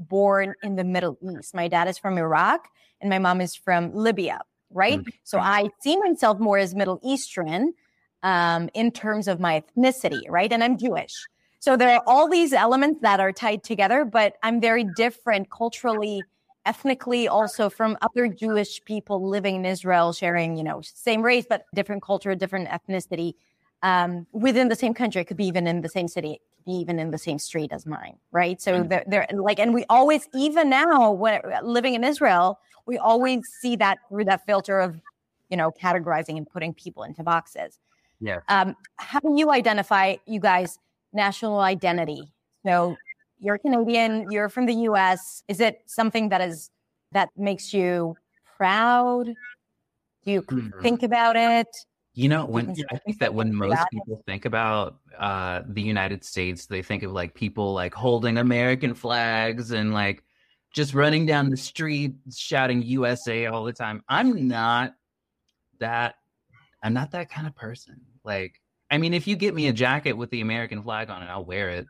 [0.00, 1.54] born in the Middle East.
[1.54, 2.68] My dad is from Iraq
[3.00, 4.98] and my mom is from Libya, right?
[4.98, 5.10] Mm-hmm.
[5.24, 7.72] So I see myself more as Middle Eastern
[8.22, 10.52] um, in terms of my ethnicity, right?
[10.52, 11.14] And I'm Jewish.
[11.60, 16.22] So there are all these elements that are tied together, but I'm very different culturally,
[16.64, 21.64] ethnically, also from other Jewish people living in Israel, sharing, you know, same race, but
[21.74, 23.34] different culture, different ethnicity
[23.82, 25.20] um, within the same country.
[25.20, 27.86] It could be even in the same city, be even in the same street as
[27.86, 28.60] mine, right?
[28.60, 28.88] So mm-hmm.
[28.88, 33.76] they're, they're, like, and we always, even now, when living in Israel, we always see
[33.76, 35.00] that through that filter of,
[35.48, 37.78] you know, categorizing and putting people into boxes.
[38.20, 38.40] Yeah.
[38.48, 40.78] Um, how do you identify, you guys,
[41.12, 42.32] national identity?
[42.64, 42.96] So
[43.38, 45.42] you're Canadian, you're from the U.S.
[45.48, 46.70] Is it something that is
[47.12, 48.16] that makes you
[48.56, 49.26] proud?
[50.24, 50.80] Do you mm-hmm.
[50.82, 51.66] think about it?
[52.14, 56.66] You know, when I think that when most people think about uh, the United States,
[56.66, 60.24] they think of like people like holding American flags and like
[60.74, 64.02] just running down the street shouting USA all the time.
[64.08, 64.94] I'm not
[65.78, 66.16] that
[66.82, 68.00] I'm not that kind of person.
[68.24, 71.26] Like, I mean, if you get me a jacket with the American flag on it,
[71.26, 71.86] I'll wear it.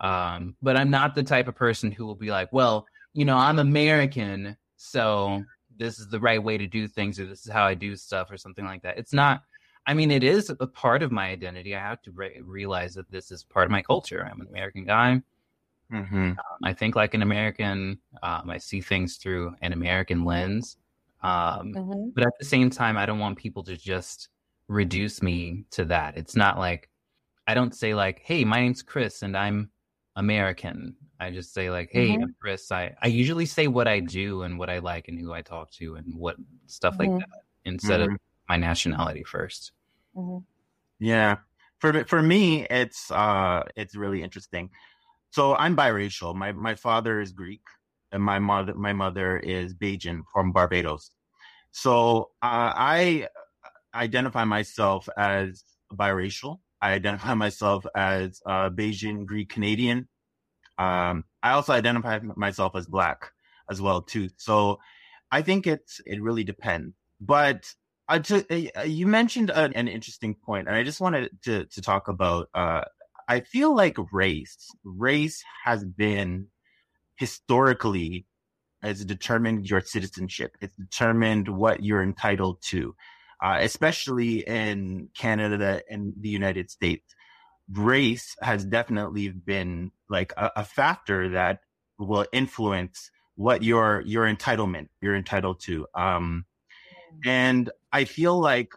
[0.00, 3.36] Um, but I'm not the type of person who will be like, well, you know,
[3.36, 5.42] I'm American, so
[5.76, 8.30] this is the right way to do things, or this is how I do stuff,
[8.30, 8.98] or something like that.
[8.98, 9.42] It's not.
[9.88, 11.74] I mean, it is a part of my identity.
[11.74, 14.24] I have to re- realize that this is part of my culture.
[14.24, 15.22] I'm an American guy.
[15.92, 16.32] Mm-hmm.
[16.38, 18.00] Um, I think like an American.
[18.22, 20.76] Um, I see things through an American lens.
[21.22, 22.12] Um, Mhm.
[22.14, 24.28] but at the same time, I don't want people to just
[24.68, 26.16] reduce me to that.
[26.16, 26.90] It's not like
[27.48, 29.72] I don't say like, "Hey, my name's Chris and I'm
[30.16, 32.22] American." I just say like, "Hey, Mhm.
[32.22, 35.32] I'm Chris." I I usually say what I do and what I like and who
[35.32, 36.98] I talk to and what stuff Mhm.
[37.00, 38.10] like that instead of
[38.48, 39.72] my nationality first.
[40.18, 40.44] Mhm.
[41.00, 41.38] Yeah.
[41.80, 44.70] For for me, it's uh it's really interesting.
[45.32, 46.34] So I'm biracial.
[46.34, 47.62] My my father is Greek,
[48.12, 51.10] and my mother my mother is Bajan from Barbados.
[51.72, 53.28] So uh, I
[53.94, 56.60] identify myself as biracial.
[56.82, 60.08] I identify myself as uh, Bajan Greek Canadian.
[60.78, 63.32] Um, I also identify myself as black
[63.70, 64.28] as well too.
[64.36, 64.78] So
[65.30, 66.94] I think it's it really depends.
[67.20, 67.74] But
[68.08, 68.20] uh,
[68.76, 72.48] uh, you mentioned an, an interesting point, and I just wanted to to talk about.
[72.54, 72.82] Uh,
[73.28, 76.46] I feel like race race has been
[77.16, 78.26] historically
[78.82, 80.56] has determined your citizenship.
[80.60, 82.94] It's determined what you're entitled to,
[83.42, 87.14] uh, especially in Canada and the United States.
[87.70, 91.60] Race has definitely been like a, a factor that
[91.98, 95.86] will influence what your your entitlement you're entitled to.
[95.94, 96.46] Um,
[97.24, 98.72] and I feel like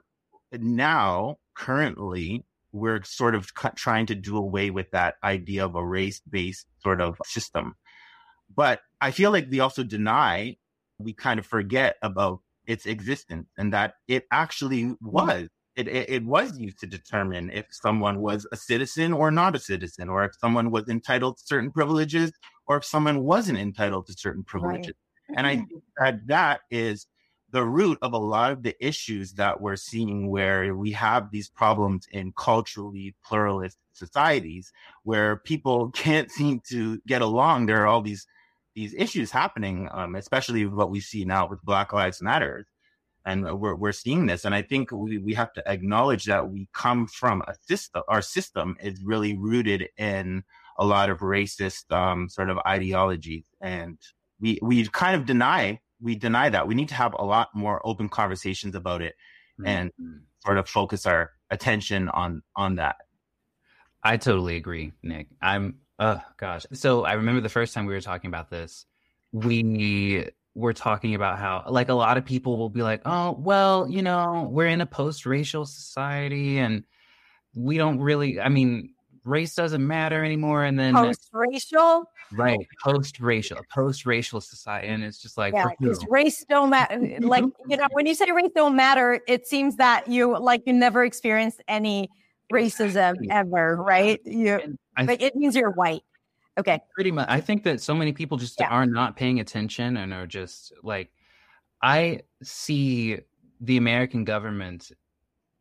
[0.52, 6.22] now, currently, we're sort of trying to do away with that idea of a race
[6.30, 7.76] based sort of system.
[8.54, 10.58] But I feel like we also deny,
[11.00, 14.96] we kind of forget about its existence and that it actually hmm.
[15.02, 15.48] was.
[15.78, 19.60] It, it, it was used to determine if someone was a citizen or not a
[19.60, 22.34] citizen, or if someone was entitled to certain privileges,
[22.68, 24.96] or if someone wasn't entitled to certain privileges.
[25.36, 25.66] And I mm-hmm.
[25.66, 27.08] think that that is
[27.52, 31.50] the root of a lot of the issues that we're seeing where we have these
[31.50, 34.72] problems in culturally pluralist societies
[35.04, 37.66] where people can't seem to get along.
[37.66, 38.26] There are all these
[38.74, 42.66] these issues happening, um, especially what we see now with Black Lives Matter.
[43.26, 44.46] And we're we're seeing this.
[44.46, 48.22] And I think we, we have to acknowledge that we come from a system our
[48.22, 50.44] system is really rooted in
[50.78, 53.44] a lot of racist um, sort of ideologies.
[53.60, 54.00] And
[54.40, 56.68] we we kind of deny we deny that.
[56.68, 59.16] We need to have a lot more open conversations about it
[59.64, 60.22] and Mhm.
[60.44, 62.96] sort of focus our attention on on that.
[64.04, 65.28] I totally agree, Nick.
[65.42, 66.66] I'm oh gosh.
[66.74, 68.86] So I remember the first time we were talking about this,
[69.32, 73.88] we were talking about how like a lot of people will be like, "Oh, well,
[73.90, 76.84] you know, we're in a post-racial society and
[77.54, 84.42] we don't really I mean, race doesn't matter anymore." And then Post-racial, right, post-racial, post-racial
[84.42, 86.96] society and it's just like yeah, because race don't matter.
[86.96, 90.62] Uh, like you know, when you say race don't matter, it seems that you like
[90.66, 92.10] you never experienced any
[92.52, 93.30] racism Exactly.
[93.30, 94.20] ever, right?
[94.26, 96.02] You, I but it means you're white.
[96.58, 96.82] Okay.
[96.94, 98.68] pretty much i think that so many people just Yeah.
[98.68, 101.10] are not paying attention and are just like
[101.82, 103.20] i see
[103.62, 104.92] the american government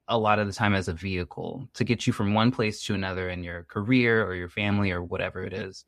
[0.08, 2.94] a lot of the time as a vehicle to get you from one place to
[2.94, 5.84] another in your career or your family or whatever it is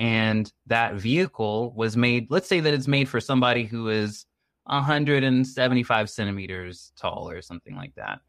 [0.00, 4.26] and that vehicle was made let's say that it's made for somebody who is
[4.64, 8.20] 175 centimeters tall or something like that.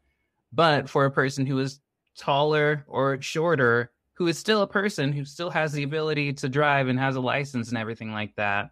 [0.52, 1.80] But for a person who is
[2.16, 6.88] taller or shorter who is still a person who still has the ability to drive
[6.88, 8.70] and has a license and everything like that,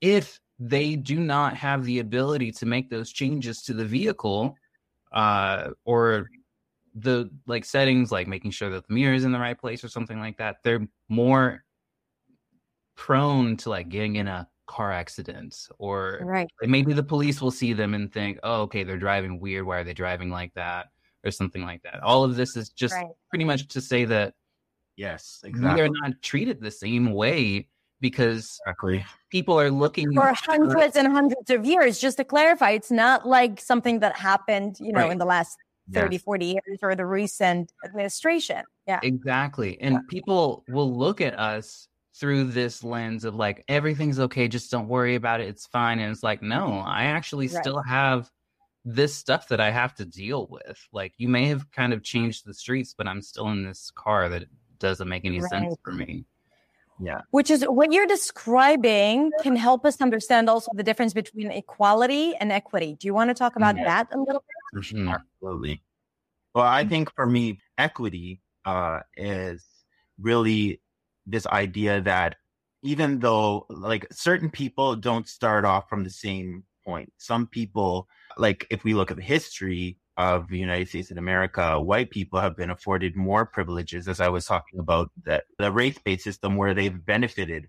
[0.00, 4.56] if they do not have the ability to make those changes to the vehicle,
[5.12, 6.30] uh, or
[6.94, 9.88] the like settings, like making sure that the mirror is in the right place or
[9.88, 11.64] something like that, they're more
[12.96, 16.48] prone to like getting in a car accident or Right.
[16.62, 19.64] maybe the police will see them and think, oh, okay, they're driving weird.
[19.66, 20.88] Why are they driving like that?
[21.24, 22.02] Or something like that.
[22.02, 23.06] All of this is just Right.
[23.30, 24.34] pretty much to say that
[24.98, 27.68] Yes, we are not treated the same way
[28.00, 29.04] because Exactly.
[29.28, 33.60] people are looking For hundreds and hundreds of years, just to clarify, it's not like
[33.60, 35.12] something that happened, you know, Right.
[35.12, 35.58] in the last
[35.92, 36.22] 30, Yes.
[36.22, 38.64] 40 years or the recent administration.
[38.86, 39.00] Yeah.
[39.02, 44.70] exactly and people will look at us through this lens of like everything's okay just
[44.70, 47.56] don't worry about it it's fine and it's like no i actually Right.
[47.62, 48.30] still have
[48.84, 52.46] this stuff that i have to deal with like you may have kind of changed
[52.46, 54.44] the streets but i'm still in this car that
[54.78, 56.24] doesn't make any sense for me
[56.98, 57.20] Yeah.
[57.30, 62.50] Which is what you're describing can help us understand also the difference between equality and
[62.50, 62.96] equity.
[62.98, 63.84] Do you want to talk about Yeah.
[63.84, 64.82] that a little bit?
[64.82, 65.12] Mhm.
[65.12, 65.82] Absolutely.
[66.54, 69.62] Well, I think for me, equity uh, is
[70.18, 70.80] really
[71.26, 72.36] this idea that
[72.82, 78.66] even though like certain people don't start off from the same point, some people, like
[78.70, 82.56] if we look at the history of the United States of America, white people have
[82.56, 86.74] been afforded more privileges, as I was talking about that the race based system where
[86.74, 87.68] they've benefited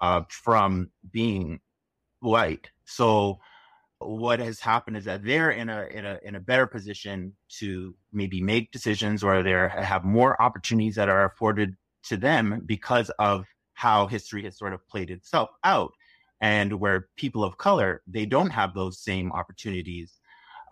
[0.00, 1.60] uh, from being
[2.20, 2.70] white.
[2.84, 3.38] So
[4.00, 7.94] what has happened is that they're in a in a in a better position to
[8.12, 11.76] maybe make decisions or they have more opportunities that are afforded
[12.08, 13.44] to them because of
[13.74, 15.92] how history has sort of played itself out
[16.40, 20.14] and where people of color they don't have those same opportunities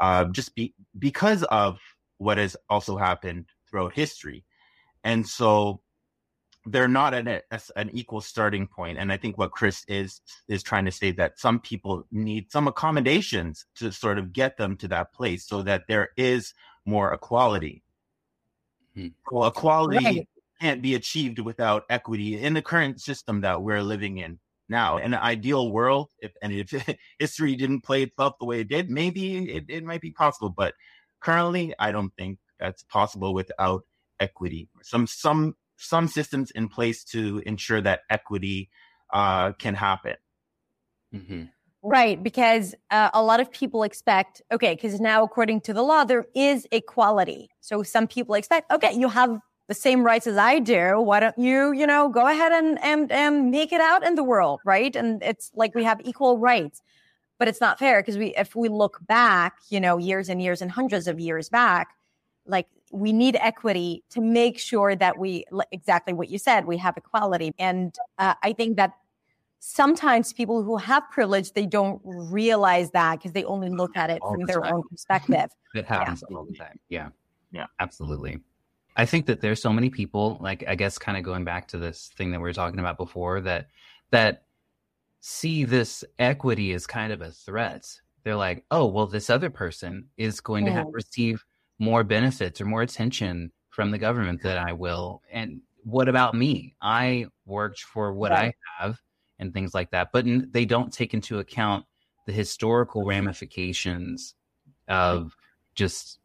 [0.01, 1.79] uh, just be, because of
[2.18, 4.44] what has also happened throughout history
[5.05, 5.81] and so
[6.66, 10.62] they're not at a, an equal starting point and i think what chris is is
[10.62, 14.88] trying to say that some people need some accommodations to sort of get them to
[14.88, 17.83] that place so that there is more equality
[18.94, 19.09] Hmm.
[19.31, 20.29] well equality Right.
[20.60, 24.38] Can't be achieved without equity in the current system that we're living in
[24.68, 26.70] now in an ideal world if and if
[27.18, 30.74] history didn't play itself the way it did maybe it, it might be possible but
[31.20, 33.82] currently i don't think that's possible without
[34.20, 38.70] equity some some some systems in place to ensure that equity
[39.12, 40.16] uh, can happen
[41.14, 41.50] Mhm.
[41.82, 46.04] Right, because uh, a lot of people expect, okay, because now according to the law,
[46.04, 47.48] there is equality.
[47.60, 49.38] So some people expect, okay, you have
[49.68, 51.00] the same rights as I do.
[51.00, 54.22] Why don't you, you know, go ahead and and and make it out in the
[54.22, 54.94] world, right?
[54.94, 56.83] And it's like we have equal rights,
[57.38, 60.62] but it's not fair because we, if we look back, you know, years and years
[60.62, 61.96] and hundreds of years back,
[62.46, 66.96] like we need equity to make sure that we exactly what you said, we have
[66.96, 68.92] equality, and uh, I think that
[69.59, 74.20] sometimes people who have privilege they don't realize that because they only look at it
[74.22, 74.74] All from the their time.
[74.74, 76.79] own perspective It happens all the time.
[76.88, 77.09] Yeah.
[77.50, 77.66] Yeah.
[77.81, 78.38] Absolutely.
[78.96, 81.78] I think that there's so many people, like I guess kind of going back to
[81.78, 83.68] this thing that we were talking about before, that
[84.11, 84.44] that
[85.20, 87.87] see this equity as kind of a threat.
[88.24, 91.44] They're like, oh, well, this other person is going to have receive
[91.78, 95.22] more benefits or more attention from the government than I will.
[95.30, 96.74] And what about me?
[96.80, 98.54] I worked for what Right.
[98.80, 98.98] I have
[99.38, 100.11] and things like that.
[100.12, 101.85] But n- they don't take into account
[102.26, 104.35] the historical ramifications
[104.88, 105.37] of
[105.74, 106.18] just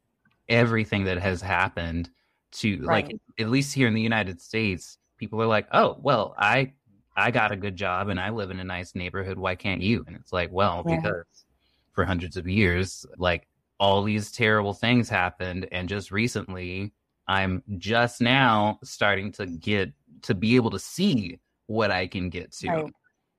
[0.47, 2.09] everything that has happened
[2.53, 6.73] to like at least here in the United States, people are like, "Oh, well, I
[7.15, 9.37] I got a good job and I live in a nice neighborhood.
[9.37, 10.97] Why can't you?" And it's like, well, Yeah.
[10.97, 11.45] because
[11.93, 13.47] for hundreds of years, like
[13.79, 16.93] all these terrible things happened, and just recently,
[17.27, 19.91] I'm just now starting to get
[20.23, 22.69] to be able to see what I can get to.
[22.69, 22.93] Right.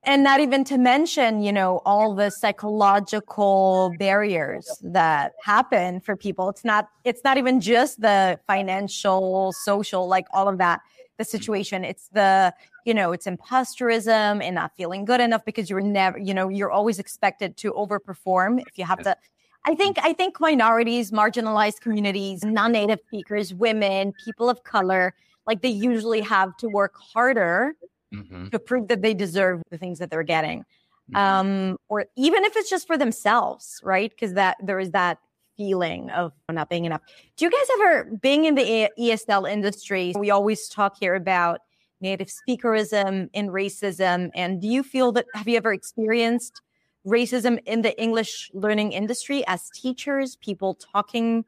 [0.05, 6.49] And not even to mention you know all the psychological barriers that happen for people.
[6.49, 10.81] It's not it's not even just the financial social like all of that
[11.19, 11.85] the situation.
[11.85, 16.35] It's the you know it's imposterism and not feeling good enough because you're never you
[16.35, 19.17] know you're always expected to overperform if you have to.
[19.65, 25.15] I think I think minorities, marginalized communities, non-native speakers, women, people of color,
[25.47, 27.75] like they usually have to work harder
[28.13, 28.51] Mhm.
[28.51, 30.65] to prove that they deserve the things that they're getting
[31.11, 31.17] Mhm.
[31.17, 35.19] um or even if it's just for themselves right because that there is that
[35.57, 37.03] feeling of not being enough
[37.37, 41.61] do you guys ever being in the esl industry we always talk here about
[42.01, 46.63] native speakerism and racism and do you feel that have you ever experienced
[47.07, 51.45] racism in the english learning industry as teachers people talking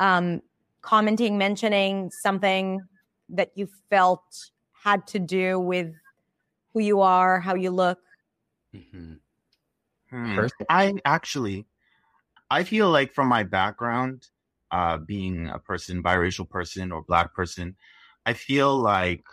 [0.00, 0.40] um
[0.82, 2.80] commenting mentioning something
[3.28, 4.50] that you felt
[4.86, 5.92] had to do with
[6.72, 7.98] who you are how you look
[8.74, 9.20] Mhm.
[10.10, 10.34] Hmm.
[10.34, 11.66] First- I actually,
[12.50, 14.28] I feel like from my background,
[14.70, 17.76] uh, being a person, biracial person or black person,
[18.26, 19.24] I feel like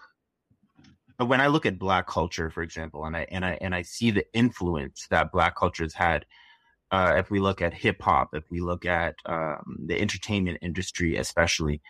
[1.18, 4.12] when I look at black culture, for example, and I and I and I see
[4.12, 6.26] the influence that black culture has had.
[6.92, 11.18] Uh, if we look at hip hop, if we look at um, the entertainment industry,
[11.18, 11.82] especially,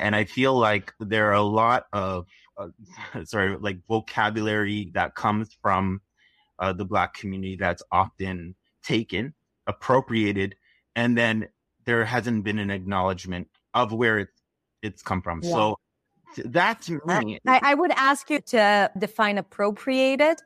[0.00, 2.26] and I feel like there are a lot of
[2.60, 6.00] uh, sorry, like vocabulary that comes from
[6.58, 9.34] uh, the black community that's often taken,
[9.66, 10.54] appropriated,
[10.96, 11.48] and then
[11.84, 14.42] there hasn't been an acknowledgement of where it's
[14.82, 15.40] it's come from.
[15.42, 15.50] Yeah.
[15.50, 15.76] So
[16.44, 20.38] that to me, I, I would ask you to define appropriated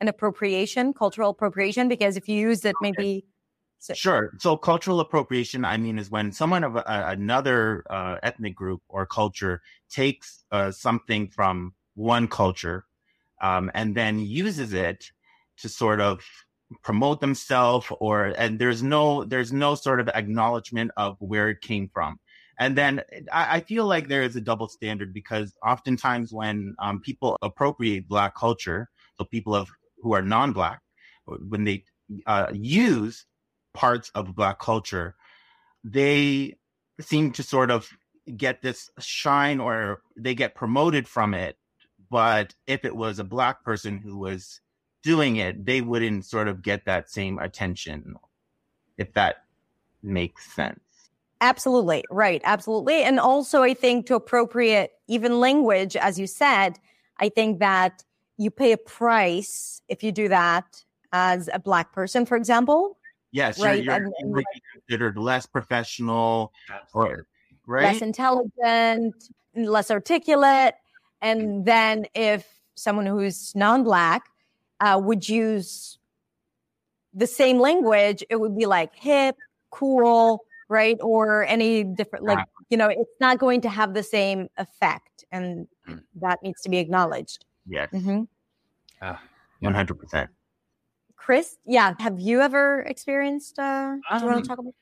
[0.00, 3.24] and appropriation, cultural appropriation, because if you use it, maybe
[3.94, 4.32] Sure.
[4.38, 9.06] So cultural appropriation, I mean, is when someone of a, another uh, ethnic group or
[9.06, 9.60] culture
[9.90, 12.84] takes uh, something from one culture
[13.40, 15.10] um, and then uses it
[15.58, 16.22] to sort of
[16.82, 21.86] promote themselves or and there's no there's no sort of acknowledgement of where it came
[21.92, 22.18] from
[22.58, 27.00] and then I, I feel like there is a double standard because oftentimes when um,
[27.00, 29.68] people appropriate black culture so people of
[30.02, 30.80] who are non-black
[31.26, 31.84] when they
[32.26, 33.26] uh, use
[33.72, 35.14] parts of black culture
[35.84, 36.56] they
[37.00, 37.88] seem to sort of
[38.36, 41.56] get this shine or they get promoted from it
[42.12, 44.60] but if it was a black person who was
[45.02, 48.16] doing it, they wouldn't sort of get that same attention,
[48.98, 49.44] if that
[50.02, 50.80] makes sense.
[51.40, 52.04] Absolutely.
[52.10, 52.40] Right.
[52.44, 53.02] Absolutely.
[53.02, 56.78] And also, I think to appropriate even language, as you said,
[57.18, 58.04] I think that
[58.36, 62.98] you pay a price if you do that as a Black person, for example.
[63.32, 63.82] Yes, right?
[63.82, 66.52] you're, you're, you're considered less professional
[66.92, 67.26] or
[67.66, 67.84] right?
[67.84, 69.14] less intelligent,
[69.54, 70.74] less articulate.
[71.22, 74.22] And then if someone who's non Black
[74.80, 75.98] uh, would use
[77.14, 79.36] the same language, it would be like hip,
[79.70, 80.98] cool, right?
[81.00, 85.24] Or any different, like, you know, it's not going to have the same effect.
[85.30, 86.02] And mm.
[86.16, 87.44] that needs to be acknowledged.
[87.66, 87.88] Yes.
[87.92, 88.22] Mm-hmm.
[89.00, 89.16] Uh,
[89.62, 90.28] 100%.
[91.24, 91.94] Chris, yeah.
[92.00, 94.74] Have you ever experienced, uh, do you um, want to talk about?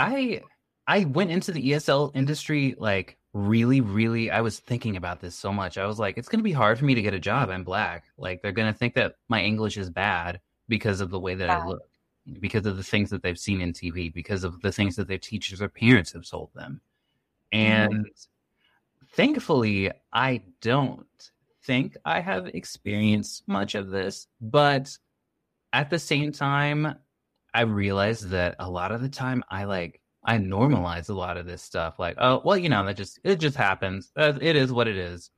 [0.00, 0.42] I,
[0.88, 5.52] I went into the ESL industry like really, really, I was thinking about this so
[5.52, 5.78] much.
[5.78, 7.50] I was like, it's going to be hard for me to get a job.
[7.50, 8.06] I'm black.
[8.18, 11.50] Like, they're going to think that my English is bad because of the way that
[11.50, 11.82] I look,
[12.40, 15.18] because of the things that they've seen in TV, because of the things that their
[15.18, 16.80] teachers or parents have told them.
[17.52, 19.06] And mm-hmm.
[19.12, 21.06] thankfully, I don't
[21.62, 24.26] think I have experienced much of this.
[24.40, 24.96] But
[25.76, 26.96] at the same time,
[27.52, 31.46] I realized that a lot of the time I like I normalize a lot of
[31.46, 31.98] this stuff.
[31.98, 34.10] Like, oh, well, you know, that just it just happens.
[34.16, 35.30] Uh, it is what it is.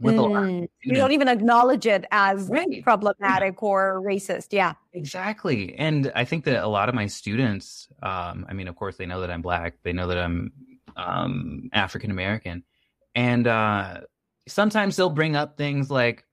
[0.00, 2.84] With mm, a lot, mm, you, know, don't even acknowledge it as right.
[2.84, 3.68] problematic yeah.
[3.68, 4.52] or racist.
[4.52, 5.74] Yeah, exactly.
[5.74, 9.06] And I think that a lot of my students, um, I mean, of course, they
[9.06, 9.74] know that I'm black.
[9.82, 10.52] They know that I'm
[10.96, 12.62] um, African American,
[13.16, 14.02] and uh,
[14.46, 16.24] sometimes they'll bring up things like,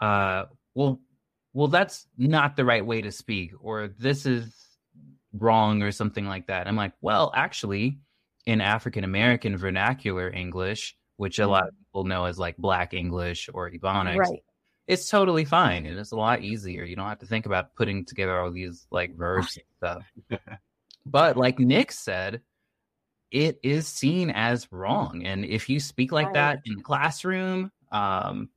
[0.00, 0.44] uh,
[0.76, 1.00] "Well,
[1.58, 4.64] well, that's not the right way to speak," or "This is."
[5.34, 6.66] wrong or something like that.
[6.66, 7.98] I'm like, well, actually,
[8.46, 11.82] in African American vernacular English, which a lot of mm-hmm.
[11.84, 14.42] people know as like Black English or Ebonics, right.
[14.86, 16.84] it's totally fine and it's a lot easier.
[16.84, 20.40] You don't have to think about putting together all these like verbs and stuff.
[21.06, 22.40] but like Nick said,
[23.30, 26.34] it is seen as wrong, and if you speak like right.
[26.34, 28.48] that in the classroom, um,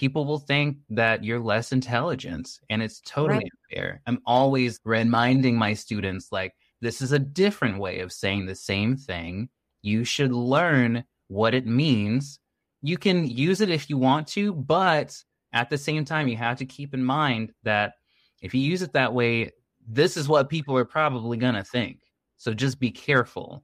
[0.00, 3.50] people will think that you're less intelligent and it's totally right.
[3.70, 4.00] unfair.
[4.06, 8.96] I'm always reminding my students like this is a different way of saying the same
[8.96, 9.50] thing.
[9.82, 12.38] You should learn what it means.
[12.80, 15.14] You can use it if you want to, but
[15.52, 17.92] at the same time you have to keep in mind that
[18.40, 19.50] if you use it that way,
[19.86, 21.98] this is what people are probably going to think.
[22.38, 23.62] So just be careful.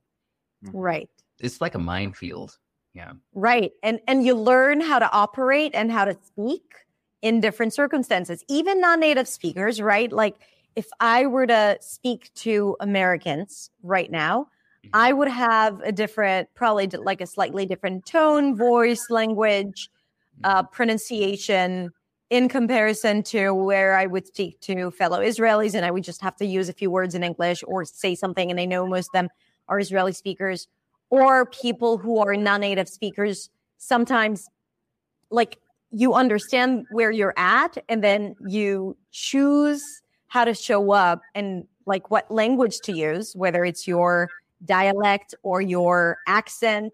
[0.67, 0.77] Mm-hmm.
[0.77, 1.11] Right.
[1.41, 2.59] It's like a minefield.
[2.97, 3.13] Yeah.
[3.35, 3.73] Right.
[3.83, 6.63] And and you learn how to operate and how to speak
[7.21, 10.11] in different circumstances, even non-native speakers, right?
[10.11, 10.37] Like
[10.77, 14.45] if I were to speak to Americans right now,
[14.85, 14.91] mm-hmm.
[14.95, 19.91] I would have a different, probably like a slightly different tone, voice, language,
[20.43, 20.73] uh, mm-hmm.
[20.73, 21.91] pronunciation
[22.31, 26.37] in comparison to where I would speak to fellow Israelis and I would just have
[26.37, 28.51] to use a few words in English or say something.
[28.51, 29.29] And I know most of them
[29.69, 30.67] are Israeli speakers
[31.11, 34.49] or people who are non-native speakers sometimes
[35.31, 35.59] like
[35.91, 42.11] you understand where you're at and then you choose how to show up and like
[42.11, 44.29] what language to use whether it's your
[44.65, 46.93] dialect or your accent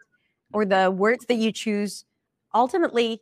[0.53, 2.05] or the words that you choose.
[2.55, 3.21] Ultimately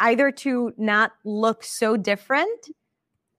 [0.00, 2.68] either to not look so different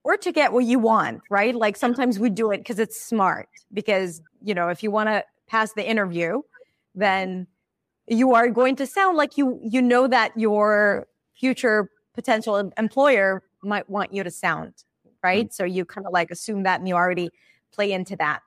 [0.03, 1.55] or to get what you want right?
[1.55, 5.23] Like sometimes we do it because it's smart because you know if you want to
[5.53, 6.41] pass the interview,
[6.95, 7.45] then
[8.07, 13.87] you are going to sound like you you know that your future potential employer might
[13.89, 14.73] want you to sound
[15.23, 15.45] right?
[15.45, 15.53] Mm-hmm.
[15.53, 17.29] so you kind of like assume that and you already
[17.71, 18.41] play into that.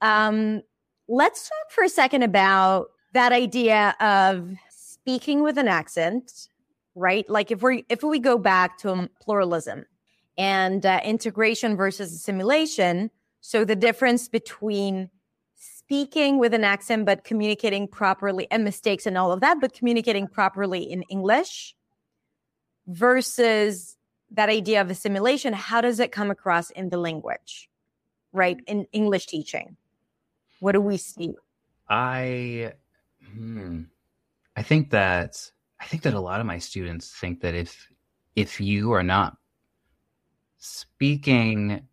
[0.00, 0.62] Um,
[1.06, 6.48] let's talk for a second about that idea of speaking with an accent
[6.98, 7.28] right?
[7.28, 9.84] Like if we if we go back to pluralism
[10.38, 13.10] and uh, integration versus assimilation
[13.42, 15.10] so the difference between
[15.86, 20.26] speaking with an accent but communicating properly and mistakes and all of that but communicating
[20.26, 21.74] properly in english
[22.88, 23.96] versus
[24.30, 27.70] that idea of assimilation how does it come across in the language
[28.36, 28.60] right?
[28.66, 29.76] In english teaching.
[30.60, 31.34] What do we see?
[31.88, 32.72] I
[33.32, 33.82] hmm,
[34.56, 37.88] i think that i think that a lot of my students think that if
[38.34, 39.36] if you are not
[40.58, 41.86] speaking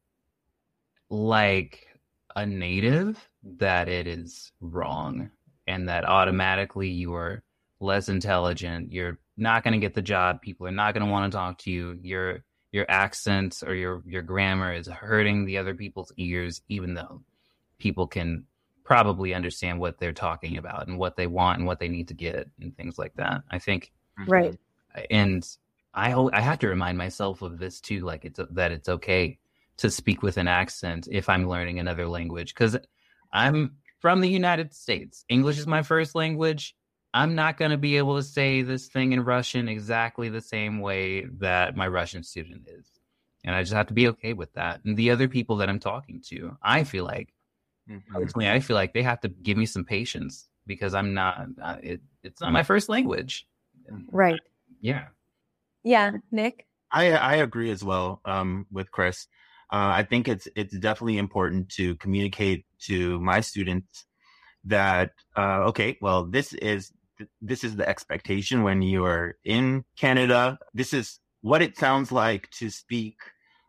[1.09, 1.87] like
[2.35, 5.29] a native, that it is wrong
[5.67, 7.43] and that automatically you are
[7.79, 8.91] less intelligent.
[8.91, 10.41] You're not going to get the job.
[10.41, 11.99] People are not going to want to talk to you.
[12.01, 17.21] Your your accent or your your grammar is hurting the other people's ears, even though
[17.77, 18.45] people can
[18.83, 22.13] probably understand what they're talking about and what they want and what they need to
[22.13, 23.43] get and things like that.
[23.49, 24.31] I think mm-hmm.
[24.31, 24.59] right.
[25.09, 25.47] And
[25.93, 29.37] I I have to remind myself of this too, like it's that it's okay
[29.77, 32.77] to speak with an accent if I'm learning another language because
[33.34, 35.25] I'm from the United States.
[35.27, 36.75] English is my first language.
[37.13, 40.79] I'm not going to be able to say this thing in Russian exactly the same
[40.79, 42.86] way that my Russian student is.
[43.43, 44.81] And I just have to be okay with that.
[44.86, 47.34] And the other people that I'm talking to, I feel like,
[47.89, 48.39] mm-hmm.
[48.39, 52.01] I feel like they have to give me some patience because I'm not, uh, it,
[52.23, 53.47] it's not my first language.
[54.11, 54.39] Right.
[54.79, 55.07] Yeah.
[55.84, 56.11] Yeah.
[56.31, 56.67] Nick?
[56.91, 59.27] I, I agree as well um, with Chris.
[59.71, 64.05] Uh, I think it's it's definitely important to communicate to my students
[64.65, 66.91] that uh, okay, well, this is
[67.41, 70.57] this is the expectation when you are in Canada.
[70.73, 73.17] This is what it sounds like to speak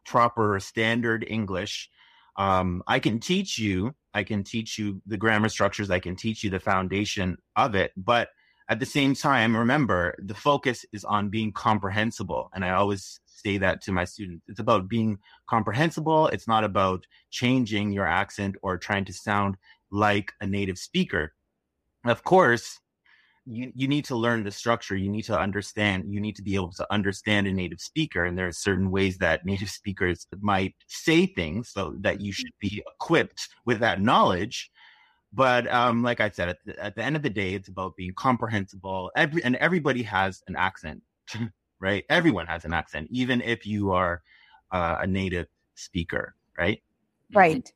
[0.06, 1.90] proper standard English.
[2.36, 3.94] Um, I can teach you.
[4.12, 5.90] I can teach you the grammar structures.
[5.90, 8.28] I can teach you the foundation of it, but
[8.68, 12.50] at the same time, remember the focus is on being comprehensible.
[12.54, 14.44] And I always say that to my students.
[14.48, 15.18] It's about being
[15.48, 16.28] comprehensible.
[16.28, 19.56] It's not about changing your accent or trying to sound
[19.90, 21.32] like a native speaker.
[22.04, 22.80] Of course,
[23.46, 24.96] you, you need to learn the structure.
[24.96, 28.24] You need to understand, you need to be able to understand a native speaker.
[28.24, 32.52] And there are certain ways that native speakers might say things so that you should
[32.60, 34.70] be equipped with that knowledge.
[35.32, 37.96] But um, like I said, at the, at the end of the day, it's about
[37.96, 39.10] being comprehensible.
[39.16, 41.02] Every, and everybody has an accent.
[41.80, 42.04] right?
[42.08, 44.22] Everyone has an accent, even if you are
[44.70, 46.82] uh, a native speaker, right?
[47.32, 47.72] Right.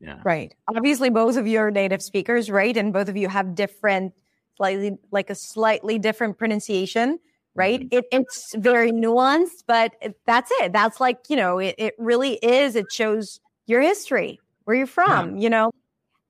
[0.00, 0.18] Yeah.
[0.24, 0.54] Right.
[0.68, 2.76] Obviously, both of you are native speakers, right?
[2.76, 4.12] And both of you have different,
[4.56, 7.20] slightly like a slightly different pronunciation,
[7.54, 7.80] right?
[7.80, 7.98] Mm-hmm.
[7.98, 10.72] It, it's very nuanced, but it, that's it.
[10.72, 12.74] That's like, you know, it, it really is.
[12.74, 15.42] It shows your history, where you're from, yeah.
[15.42, 15.70] you know?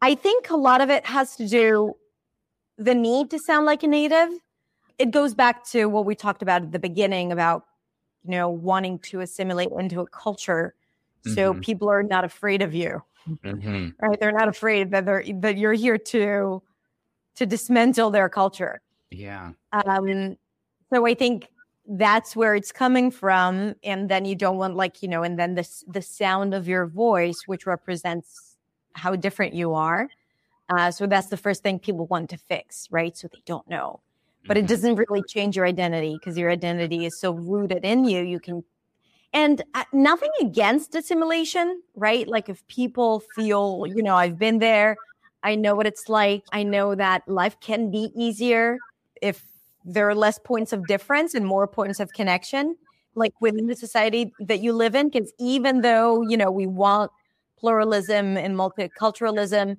[0.03, 1.95] I think a lot of it has to do
[2.77, 4.29] the need to sound like a native
[4.99, 7.67] it goes back to what we talked about at the beginning about
[8.25, 10.75] you know wanting to assimilate into a culture
[11.25, 11.61] so mm-hmm.
[11.61, 13.01] people are not afraid of you.
[13.29, 13.91] Mm-hmm.
[14.01, 14.19] right?
[14.19, 16.63] They're not afraid that they're that you're here to
[17.37, 18.81] to dismantle their culture.
[19.11, 19.53] Yeah.
[19.73, 20.37] Um
[20.93, 21.49] so i think
[21.89, 25.55] that's where it's coming from and then you don't want like you know and then
[25.55, 28.57] this the sound of your voice which represents
[28.95, 30.09] how different you are
[30.69, 33.17] uh, so that's the first thing people want to fix right?
[33.17, 34.01] So they don't know
[34.47, 34.67] but it mm-hmm.
[34.69, 38.65] doesn't really change your identity because your identity is so rooted in you you can
[39.33, 44.97] and uh, nothing against assimilation right like if people feel you know i've been there
[45.43, 48.79] i know what it's like i know that life can be easier
[49.21, 49.45] if
[49.85, 52.77] there are less points of difference and more points of connection
[53.15, 57.11] like within the society that you live in because even though you know we want
[57.59, 59.77] pluralism and multiculturalism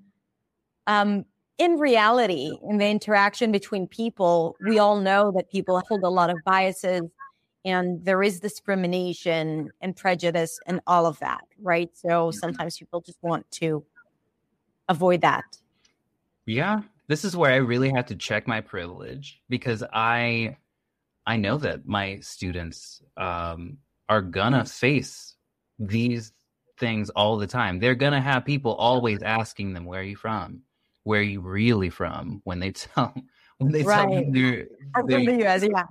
[0.87, 1.25] um,
[1.57, 6.29] in reality, in the interaction between people, we all know that people hold a lot
[6.29, 7.03] of biases
[7.65, 11.89] and there is discrimination and prejudice and all of that, right?
[11.93, 12.37] So mm-hmm.
[12.37, 13.85] sometimes people just want to
[14.89, 15.43] avoid that.
[16.45, 16.81] Yeah.
[17.07, 20.57] This is where I really have to check my privilege because I
[21.25, 23.77] I know that my students um,
[24.09, 25.35] are gonna face
[25.79, 26.33] these
[26.77, 27.79] things all the time.
[27.79, 30.61] They're gonna have people always asking them, "Where are you from?"
[31.03, 33.13] Where you really from when they tell
[33.57, 34.09] when they right.
[34.09, 34.67] tell you they're,
[35.05, 35.83] they're, from the US, yeah.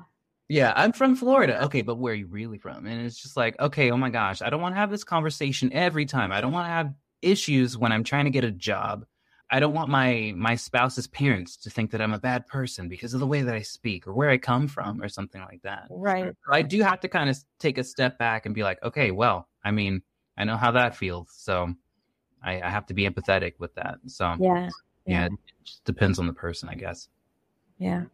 [0.49, 1.65] Yeah, I'm from Florida.
[1.65, 2.85] Okay, but where are you really from?
[2.85, 5.73] And it's just like, okay, oh my gosh, I don't want to have this conversation
[5.73, 6.31] every time.
[6.31, 6.93] I don't want to have
[7.23, 9.07] issues when I'm trying to get a job.
[9.51, 13.13] I don't want my my spouse's parents to think that I'm a bad person because
[13.13, 15.89] of the way that I speak or where I come from or something like that.
[15.91, 16.35] Right.
[16.47, 19.11] So I do have to kind of take a step back and be like, okay,
[19.11, 20.03] well, I mean,
[20.37, 21.75] I know how that feels, so
[22.43, 23.99] I, I have to be empathetic with that.
[24.07, 24.71] So yeah,
[25.07, 25.33] yeah, it
[25.65, 27.09] just depends on the person, I guess.
[27.79, 28.05] Yeah.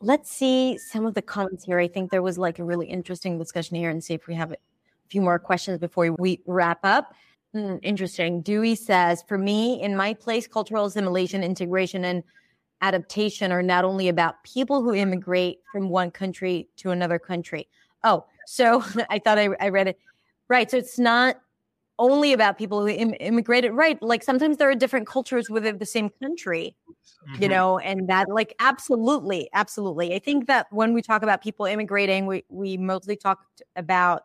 [0.00, 1.78] Let's see some of the comments here.
[1.78, 4.52] I think there was like a really interesting discussion here and see if we have
[4.52, 4.56] a
[5.08, 7.14] few more questions before we wrap up.
[7.52, 8.42] Hmm, interesting.
[8.42, 12.22] Dewey says, for me, in my place, cultural assimilation, integration, and
[12.80, 17.68] adaptation are not only about people who immigrate from one country to another country.
[18.04, 19.98] Oh, so I thought I, I read it.
[20.48, 20.70] Right.
[20.70, 21.36] So it's not
[22.00, 24.02] only about people who Im- immigrated, right?
[24.02, 26.74] Like sometimes there are different cultures within the same country,
[27.28, 27.42] mm-hmm.
[27.42, 30.14] you know, and that like absolutely, absolutely.
[30.14, 34.22] I think that when we talk about people immigrating, we we mostly talked about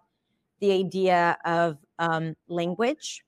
[0.62, 3.24] the idea of um, language,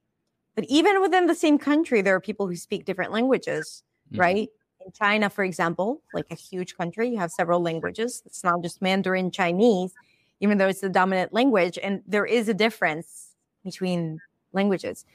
[0.55, 4.21] but even within the same country, there are people who speak different languages, mm-hmm.
[4.21, 4.49] right?
[4.85, 8.23] In China, for example, like a huge country, you have several languages.
[8.25, 9.91] It's not just Mandarin Chinese,
[10.39, 13.35] even though it's the dominant language, and there is a difference
[13.65, 14.21] between
[14.57, 15.05] languages.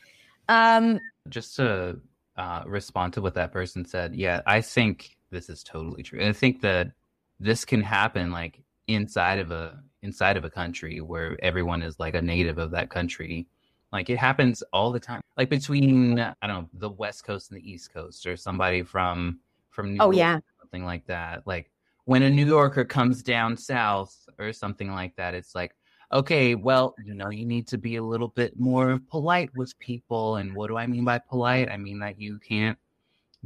[0.49, 1.99] Um, Just to
[2.37, 6.21] uh, respond to what that person said, yeah, I think this is totally true.
[6.21, 6.93] And I think that
[7.39, 12.15] this can happen like inside of a inside of a country where everyone is like
[12.15, 13.47] a native of that country.
[13.93, 15.21] Like it happens all the time.
[15.37, 19.41] Like between I don't know the West Coast and the East Coast, or somebody from
[19.71, 20.39] from New oh York, yeah
[20.73, 21.47] something like that.
[21.47, 21.71] Like
[22.05, 25.75] when a New Yorker comes down south or something like that, it's like
[26.13, 30.37] okay, well, you know, you need to be a little bit more polite with people.
[30.37, 31.71] And what do I mean by polite?
[31.71, 32.79] I mean that you can't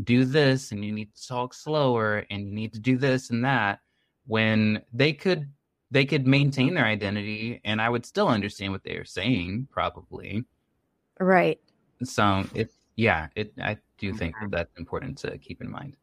[0.05, 3.45] do this and you need to talk slower and you need to do this and
[3.45, 3.81] that
[4.27, 5.49] when they could
[5.91, 10.45] they could maintain their identity and I would still understand what they are saying probably.
[11.19, 11.61] Right.
[12.03, 15.97] So it yeah, it I do think that that's important to keep in mind.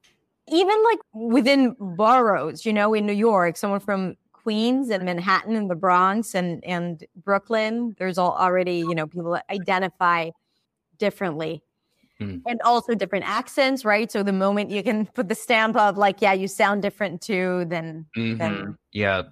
[0.48, 5.70] Even like within boroughs, you know, in New York, someone from Queens and Manhattan and
[5.70, 10.30] the Bronx and and Brooklyn, there's all already you know people identify
[10.98, 11.64] differently.
[12.22, 12.42] Mm.
[12.46, 14.12] And also different accents, right?
[14.12, 17.66] So the moment you can put the stamp of like, yeah, you sound different too,
[17.68, 18.38] then, mm-hmm.
[18.38, 19.24] then yeah,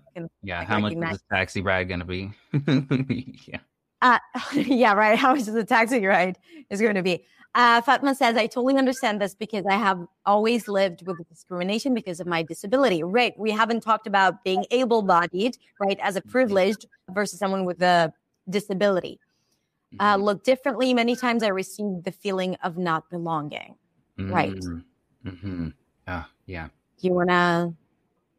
[0.41, 0.66] yeah.
[0.66, 2.32] How much is this taxi ride gonna be?
[3.47, 3.59] yeah,
[4.01, 4.20] uh,
[4.53, 5.18] yeah, right.
[5.18, 6.38] How much is the taxi ride
[6.70, 7.26] is going to be?
[7.53, 12.21] Uh, Fatma says, I totally understand this because I have always lived with discrimination because
[12.21, 13.03] of my disability.
[13.03, 13.37] Right.
[13.37, 18.13] We haven't talked about being able bodied, right, as a privileged versus someone with a
[18.49, 19.19] disability.
[19.99, 20.23] Uh, mm-hmm.
[20.23, 20.93] look differently.
[20.93, 23.75] Many times I received the feeling of not belonging.
[24.17, 24.33] Mm-hmm.
[24.33, 24.63] Right.
[25.25, 25.67] Mm-hmm.
[26.07, 26.69] Uh, yeah.
[26.99, 27.73] You want to?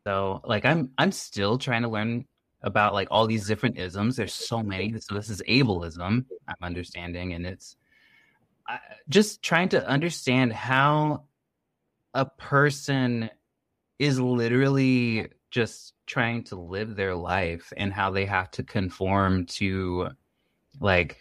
[0.05, 2.25] So, like, I'm I'm still trying to learn
[2.63, 4.17] about like all these different isms.
[4.17, 4.99] There's so many.
[4.99, 6.25] So this is ableism.
[6.49, 7.77] I'm understanding, and it's
[9.09, 11.25] just trying to understand how
[12.15, 13.31] a person
[13.99, 20.09] is literally just trying to live their life and how they have to conform to
[20.81, 21.19] like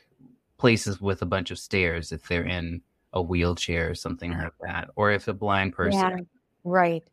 [0.57, 2.81] places with a bunch of stairs if they're in
[3.13, 6.17] a wheelchair or something like that or if a blind person yeah,
[6.63, 7.03] right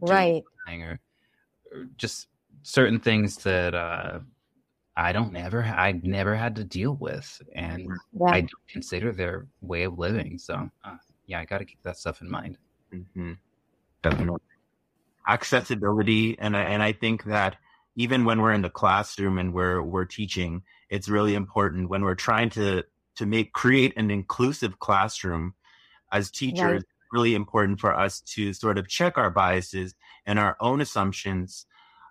[0.00, 0.44] right.
[1.72, 2.28] or just
[2.62, 4.18] certain things that uh
[4.96, 8.26] I don't never I never had to deal with, and yeah.
[8.26, 10.38] I don't consider their way of living.
[10.38, 12.58] So uh, yeah, I got to keep that stuff in mind.
[12.92, 13.32] Mm-hmm.
[14.02, 14.40] Definitely
[15.28, 17.56] accessibility, and and I think that
[17.96, 22.14] even when we're in the classroom and we're we're teaching, it's really important when we're
[22.14, 22.84] trying to
[23.16, 25.54] to make create an inclusive classroom
[26.10, 26.60] as teachers.
[26.60, 26.82] Right.
[27.12, 31.66] Really important for us to sort of check our biases and our own assumptions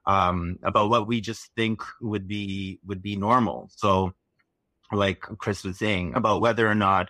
[0.06, 3.70] um, about what we just think would be would be normal.
[3.76, 4.14] So,
[4.91, 7.10] like Chris was saying about whether or not,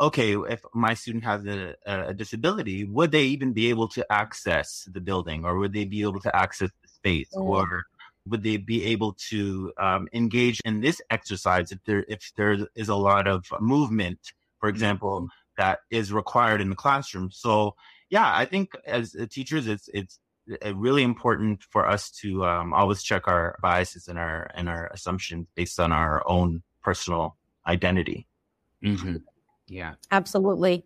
[0.00, 4.88] okay, if my student has a, a disability, would they even be able to access
[4.92, 7.42] the building, or would they be able to access the space, mm.
[7.42, 7.84] or
[8.26, 12.88] would they be able to um, engage in this exercise if there if there is
[12.88, 14.18] a lot of movement,
[14.60, 15.26] for example, mm-hmm.
[15.56, 17.30] that is required in the classroom?
[17.30, 17.74] So
[18.10, 20.18] yeah, I think as teachers, it's it's
[20.74, 25.46] really important for us to um, always check our biases and our and our assumptions
[25.54, 27.36] based on our own personal
[27.66, 28.26] identity.
[28.82, 29.16] Mm-hmm.
[29.66, 30.84] Yeah, absolutely.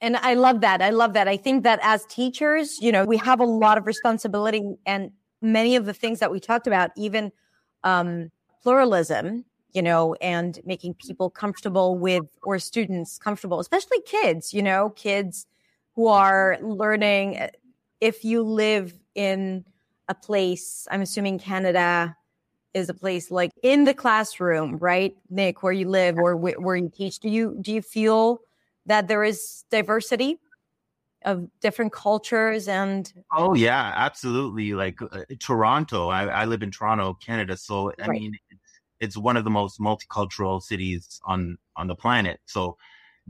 [0.00, 0.82] And I love that.
[0.82, 1.26] I love that.
[1.26, 5.76] I think that as teachers, you know, we have a lot of responsibility, and many
[5.76, 7.32] of the things that we talked about, even
[7.82, 8.30] um,
[8.62, 14.90] pluralism, you know, and making people comfortable with, or students comfortable, especially kids, you know,
[14.90, 15.46] kids
[15.94, 17.48] who are learning
[18.00, 19.64] if you live in
[20.08, 22.16] a place, I'm assuming Canada
[22.74, 26.76] is a place like in the classroom, right, Nick, where you live or wh- where
[26.76, 27.18] you teach.
[27.20, 28.40] Do you do you feel
[28.84, 30.38] that there is diversity
[31.24, 33.12] of different cultures and?
[33.32, 34.74] Oh yeah, absolutely.
[34.74, 38.20] Like uh, Toronto, I, I, live in Toronto, Canada, so I right.
[38.20, 38.60] mean, it's,
[39.00, 42.40] it's one of the most multicultural cities on on the planet.
[42.44, 42.76] So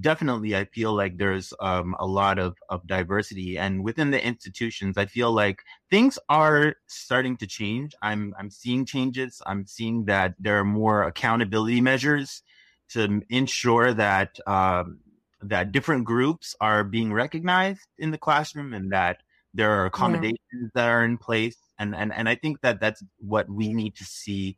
[0.00, 4.98] definitely I feel like there's um, a lot of, of diversity and within the institutions,
[4.98, 7.94] I feel like things are starting to change.
[8.02, 9.40] I'm, I'm seeing changes.
[9.46, 12.42] I'm seeing that there are more accountability measures
[12.90, 15.00] to ensure that, um,
[15.40, 19.22] that different groups are being recognized in the classroom and that
[19.54, 20.68] there are accommodations yeah.
[20.74, 21.56] that are in place.
[21.78, 24.56] And, and, and I think that that's what we need to see,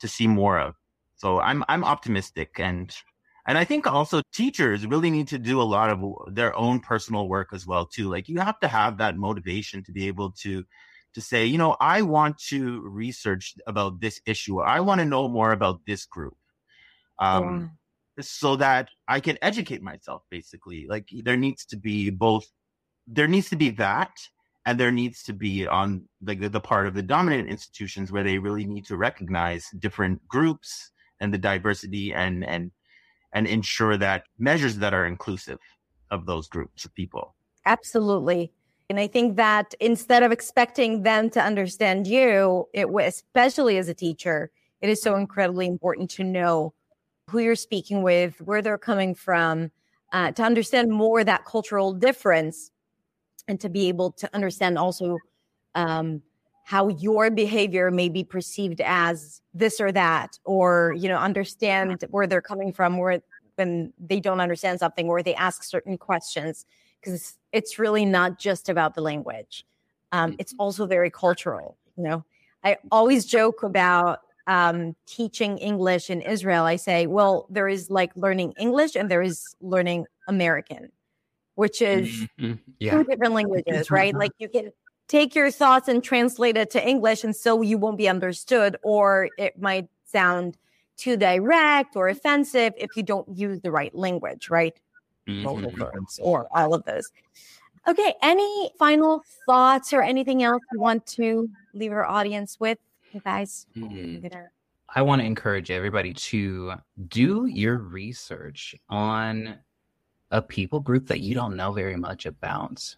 [0.00, 0.74] to see more of.
[1.16, 2.94] So I'm, I'm optimistic and
[3.46, 7.28] And I think also teachers really need to do a lot of their own personal
[7.28, 8.08] work as well too.
[8.08, 10.64] Like you have to have that motivation to be able to
[11.14, 14.60] to say, you know, I want to research about this issue.
[14.60, 16.36] I want to know more about this group.
[17.20, 17.70] Um,
[18.16, 18.24] yeah.
[18.24, 20.86] so that I can educate myself basically.
[20.88, 22.46] Like there needs to be both
[23.06, 24.10] there needs to be that
[24.66, 28.38] and there needs to be on the, the part of the dominant institutions where they
[28.38, 30.90] really need to recognize different groups
[31.20, 32.70] and the diversity and and
[33.34, 35.58] and ensure that measures that are inclusive
[36.10, 37.34] of those groups of people.
[37.66, 38.52] Absolutely.
[38.90, 43.94] And i think that instead of expecting them to understand you it especially as a
[43.94, 44.50] teacher
[44.82, 46.74] it is so incredibly important to know
[47.30, 49.70] who you're speaking with where they're coming from
[50.12, 52.70] uh, to understand more that cultural difference
[53.48, 55.18] and to be able to understand also
[55.74, 56.22] um,
[56.64, 62.26] how your behavior may be perceived as this or that or you know understand where
[62.26, 63.20] they're coming from where
[63.56, 66.64] when they don't understand something or they ask certain questions
[67.00, 69.64] because it's really not just about the language
[70.12, 70.62] um, it's mm-hmm.
[70.62, 72.24] also very cultural you know
[72.64, 78.10] i always joke about um, teaching english in israel i say well there is like
[78.16, 80.90] learning english and there is learning american
[81.54, 82.54] which is mm-hmm.
[82.78, 82.92] yeah.
[82.92, 84.14] two different languages, right?
[84.14, 84.72] Like you can
[85.08, 89.28] take your thoughts and translate it to English, and so you won't be understood, or
[89.38, 90.56] it might sound
[90.96, 94.78] too direct or offensive if you don't use the right language, right?
[95.26, 96.22] Mm-hmm.
[96.22, 97.10] or all of those.
[97.86, 102.78] Okay, any final thoughts or anything else you want to leave our audience with,
[103.12, 103.66] you guys?
[103.76, 104.26] Mm-hmm.
[104.94, 106.74] I want to encourage everybody to
[107.08, 109.58] do your research on
[110.30, 112.94] a people group that you don't know very much about.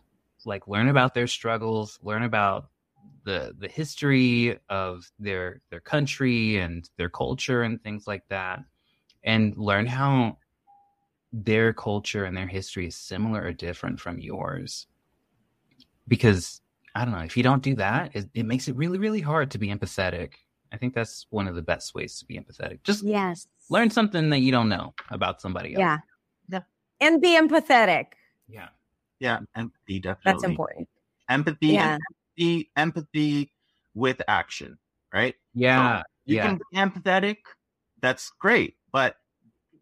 [0.47, 2.71] Like learn about their struggles, learn about
[3.25, 8.61] the the history of their their country and their culture and things like that
[9.25, 10.39] and learn how
[11.33, 14.87] their culture and their history is similar or different from yours.
[16.09, 16.63] Because
[16.95, 19.51] I don't know, if you don't do that, it, it makes it really, really hard
[19.51, 20.35] to be empathetic.
[20.73, 22.83] I think that's one of the best ways to be empathetic.
[22.85, 25.81] Just yes, learn something that you don't know about somebody else.
[25.81, 25.99] Yeah
[27.01, 28.07] and be empathetic.
[28.49, 28.69] Yeah.
[29.19, 30.33] Yeah, empathy definitely.
[30.33, 30.89] That's important.
[31.29, 31.99] Empathy, yeah.
[32.37, 33.53] empathy, empathy
[33.95, 34.79] with action,
[35.13, 35.35] right?
[35.55, 35.99] Yeah.
[35.99, 36.47] So you yeah.
[36.47, 37.37] can be empathetic.
[38.01, 39.17] That's great, but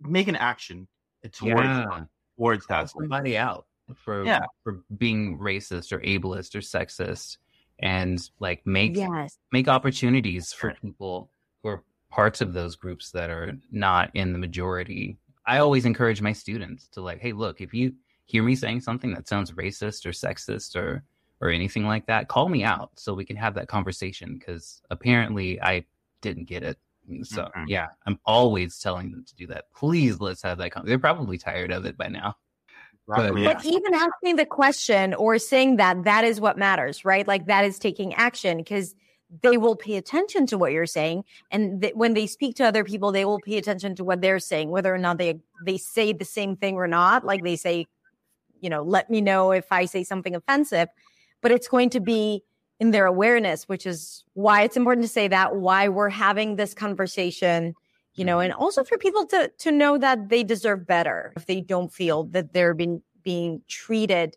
[0.00, 0.86] make an action
[1.32, 2.04] towards yeah.
[2.36, 2.90] towards that.
[2.90, 3.66] somebody out
[3.96, 4.40] for yeah.
[4.62, 7.38] for being racist or ableist or sexist,
[7.80, 9.38] and like make yes.
[9.52, 11.30] make opportunities for people
[11.62, 16.22] who are parts of those groups that are not in the majority I always encourage
[16.22, 17.94] my students to like, hey, look, if you
[18.26, 21.04] hear me saying something that sounds racist or sexist or
[21.40, 25.60] or anything like that, call me out so we can have that conversation because apparently
[25.60, 25.84] I
[26.20, 26.78] didn't get it.
[27.22, 27.64] So mm-hmm.
[27.66, 29.66] yeah, I'm always telling them to do that.
[29.74, 30.70] Please let's have that.
[30.70, 30.86] Con-.
[30.86, 32.36] They're probably tired of it by now.
[33.06, 33.52] But, yeah.
[33.52, 37.28] but even asking the question or saying that that is what matters, right?
[37.28, 38.94] Like that is taking action because
[39.42, 42.84] they will pay attention to what you're saying and th- when they speak to other
[42.84, 46.12] people they will pay attention to what they're saying whether or not they they say
[46.12, 47.86] the same thing or not like they say
[48.64, 50.88] you know let me know if i say something offensive
[51.42, 52.42] but it's going to be
[52.80, 56.72] in their awareness which is why it's important to say that why we're having this
[56.72, 57.74] conversation
[58.14, 58.46] you know mm-hmm.
[58.46, 62.24] and also for people to to know that they deserve better if they don't feel
[62.24, 64.36] that they're being being treated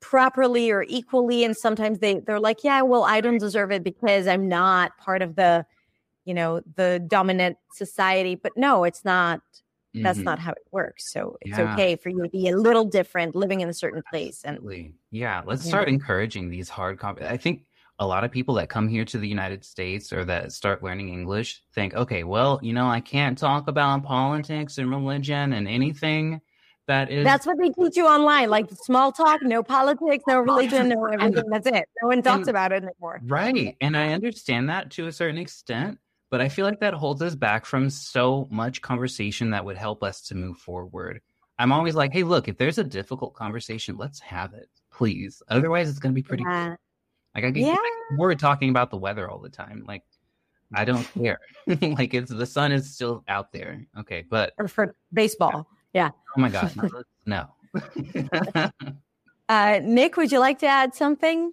[0.00, 4.26] properly or equally and sometimes they they're like yeah well i don't deserve it because
[4.26, 5.64] i'm not part of the
[6.24, 9.40] you know the dominant society but no it's not
[9.94, 10.24] that's mm-hmm.
[10.24, 11.72] not how it works so it's yeah.
[11.72, 14.58] okay for you to be a little different living in a certain place and
[15.10, 17.64] yeah let's start encouraging these hard comp- i think
[17.98, 21.08] a lot of people that come here to the united states or that start learning
[21.08, 26.40] english think okay well you know i can't talk about politics and religion and anything
[26.86, 30.88] that is that's what they teach you online like small talk no politics no religion
[30.88, 31.84] no everything that's it.
[32.02, 33.20] No one talks and, about it anymore.
[33.24, 35.98] Right and i understand that to a certain extent
[36.30, 40.02] but i feel like that holds us back from so much conversation that would help
[40.02, 41.20] us to move forward
[41.58, 45.88] i'm always like hey look if there's a difficult conversation let's have it please otherwise
[45.88, 46.74] it's going to be pretty yeah.
[47.34, 47.76] like i get yeah.
[48.16, 50.02] we're talking about the weather all the time like
[50.74, 54.94] i don't care like it's the sun is still out there okay but or for
[55.12, 56.10] baseball yeah.
[56.36, 56.72] Oh my God.
[57.26, 57.46] No.
[59.50, 61.52] uh, Nick, would you like to add something?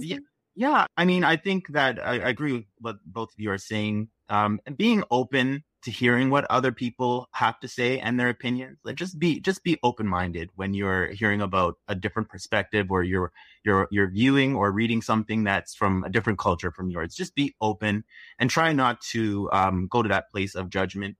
[0.00, 0.18] Yeah,
[0.56, 0.86] yeah.
[0.96, 4.08] I mean, I think that I, I agree with what both of you are saying.
[4.28, 8.78] Um, and being open to hearing what other people have to say and their opinions.
[8.82, 13.04] Like just be just be open minded when you're hearing about a different perspective or
[13.04, 13.30] you're
[13.64, 17.14] you're you're viewing or reading something that's from a different culture from yours.
[17.14, 18.02] Just be open
[18.40, 21.16] and try not to um, go to that place of judgment.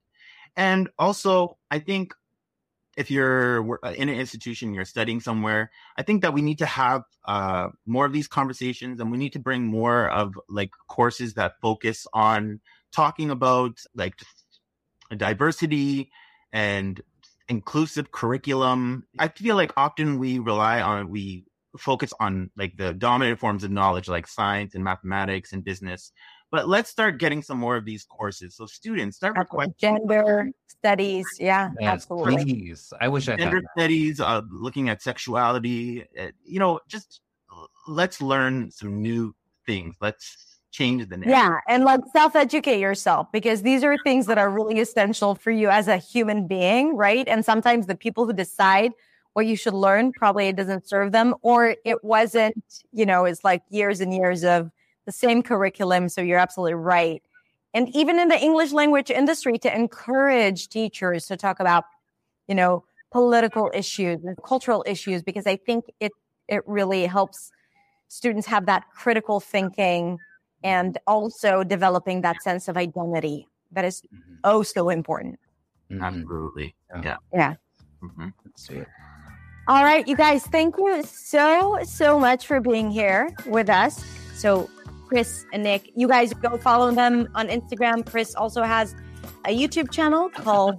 [0.57, 2.13] And also, I think
[2.97, 6.65] if you're uh, in an institution, you're studying somewhere, I think that we need to
[6.65, 11.35] have uh, more of these conversations and we need to bring more of like courses
[11.35, 12.59] that focus on
[12.91, 14.15] talking about like
[15.15, 16.09] diversity
[16.51, 16.99] and
[17.47, 19.05] inclusive curriculum.
[19.19, 21.45] I feel like often we rely on, we
[21.77, 26.11] focus on like the dominant forms of knowledge like science and mathematics and business
[26.51, 28.55] but let's start getting some more of these courses.
[28.55, 31.25] So students start requesting gender studies.
[31.39, 32.43] Yeah, yes, absolutely.
[32.43, 36.05] Please, I wish I had gender studies, uh, looking at sexuality.
[36.19, 37.21] Uh, you know, just
[37.87, 39.35] let's learn some new
[39.65, 39.95] things.
[40.01, 41.31] Let's change the narrative.
[41.31, 45.69] Yeah, and like self-educate yourself because these are things that are really essential for you
[45.69, 47.27] as a human being, right?
[47.27, 48.91] And sometimes the people who decide
[49.33, 53.43] what you should learn probably it doesn't serve them or it wasn't, you know, it's
[53.43, 54.71] like years and years of
[55.07, 56.09] the same curriculum.
[56.09, 57.23] So you're absolutely right.
[57.73, 61.85] And even in the English language industry, to encourage teachers to talk about,
[62.47, 66.11] you know, political issues and cultural issues, because I think it
[66.47, 67.51] it really helps
[68.09, 70.19] students have that critical thinking
[70.63, 74.35] and also developing that sense of identity that is mm-hmm.
[74.43, 75.39] oh so important.
[75.89, 76.03] Mm-hmm.
[76.03, 76.75] Absolutely.
[77.03, 77.17] Yeah.
[77.33, 77.53] Yeah.
[78.03, 78.83] Mm-hmm.
[79.69, 84.03] All right, you guys, thank you so, so much for being here with us.
[84.35, 84.69] So
[85.07, 85.91] Chris and Nick.
[85.95, 88.05] You guys go follow them on Instagram.
[88.05, 88.95] Chris also has
[89.45, 90.75] a YouTube channel called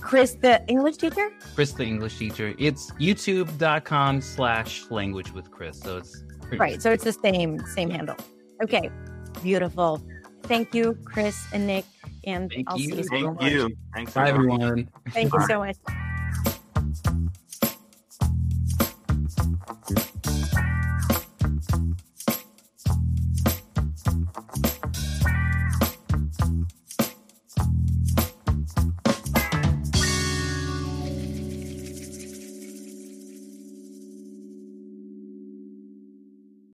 [0.00, 1.30] Chris the English Teacher.
[1.54, 2.54] Chris the English Teacher.
[2.58, 5.80] It's youtube.com slash language with Chris.
[5.80, 6.22] So it's
[6.58, 6.80] right.
[6.80, 8.16] So it's the same same handle.
[8.62, 8.90] Okay.
[9.42, 10.02] Beautiful.
[10.44, 11.84] Thank you, Chris and Nick.
[12.24, 12.90] And Thank I'll you.
[12.90, 13.04] see you.
[13.04, 13.76] Thank you.
[13.94, 14.88] Thanks Bye, everyone.
[15.10, 15.76] Thank you so much.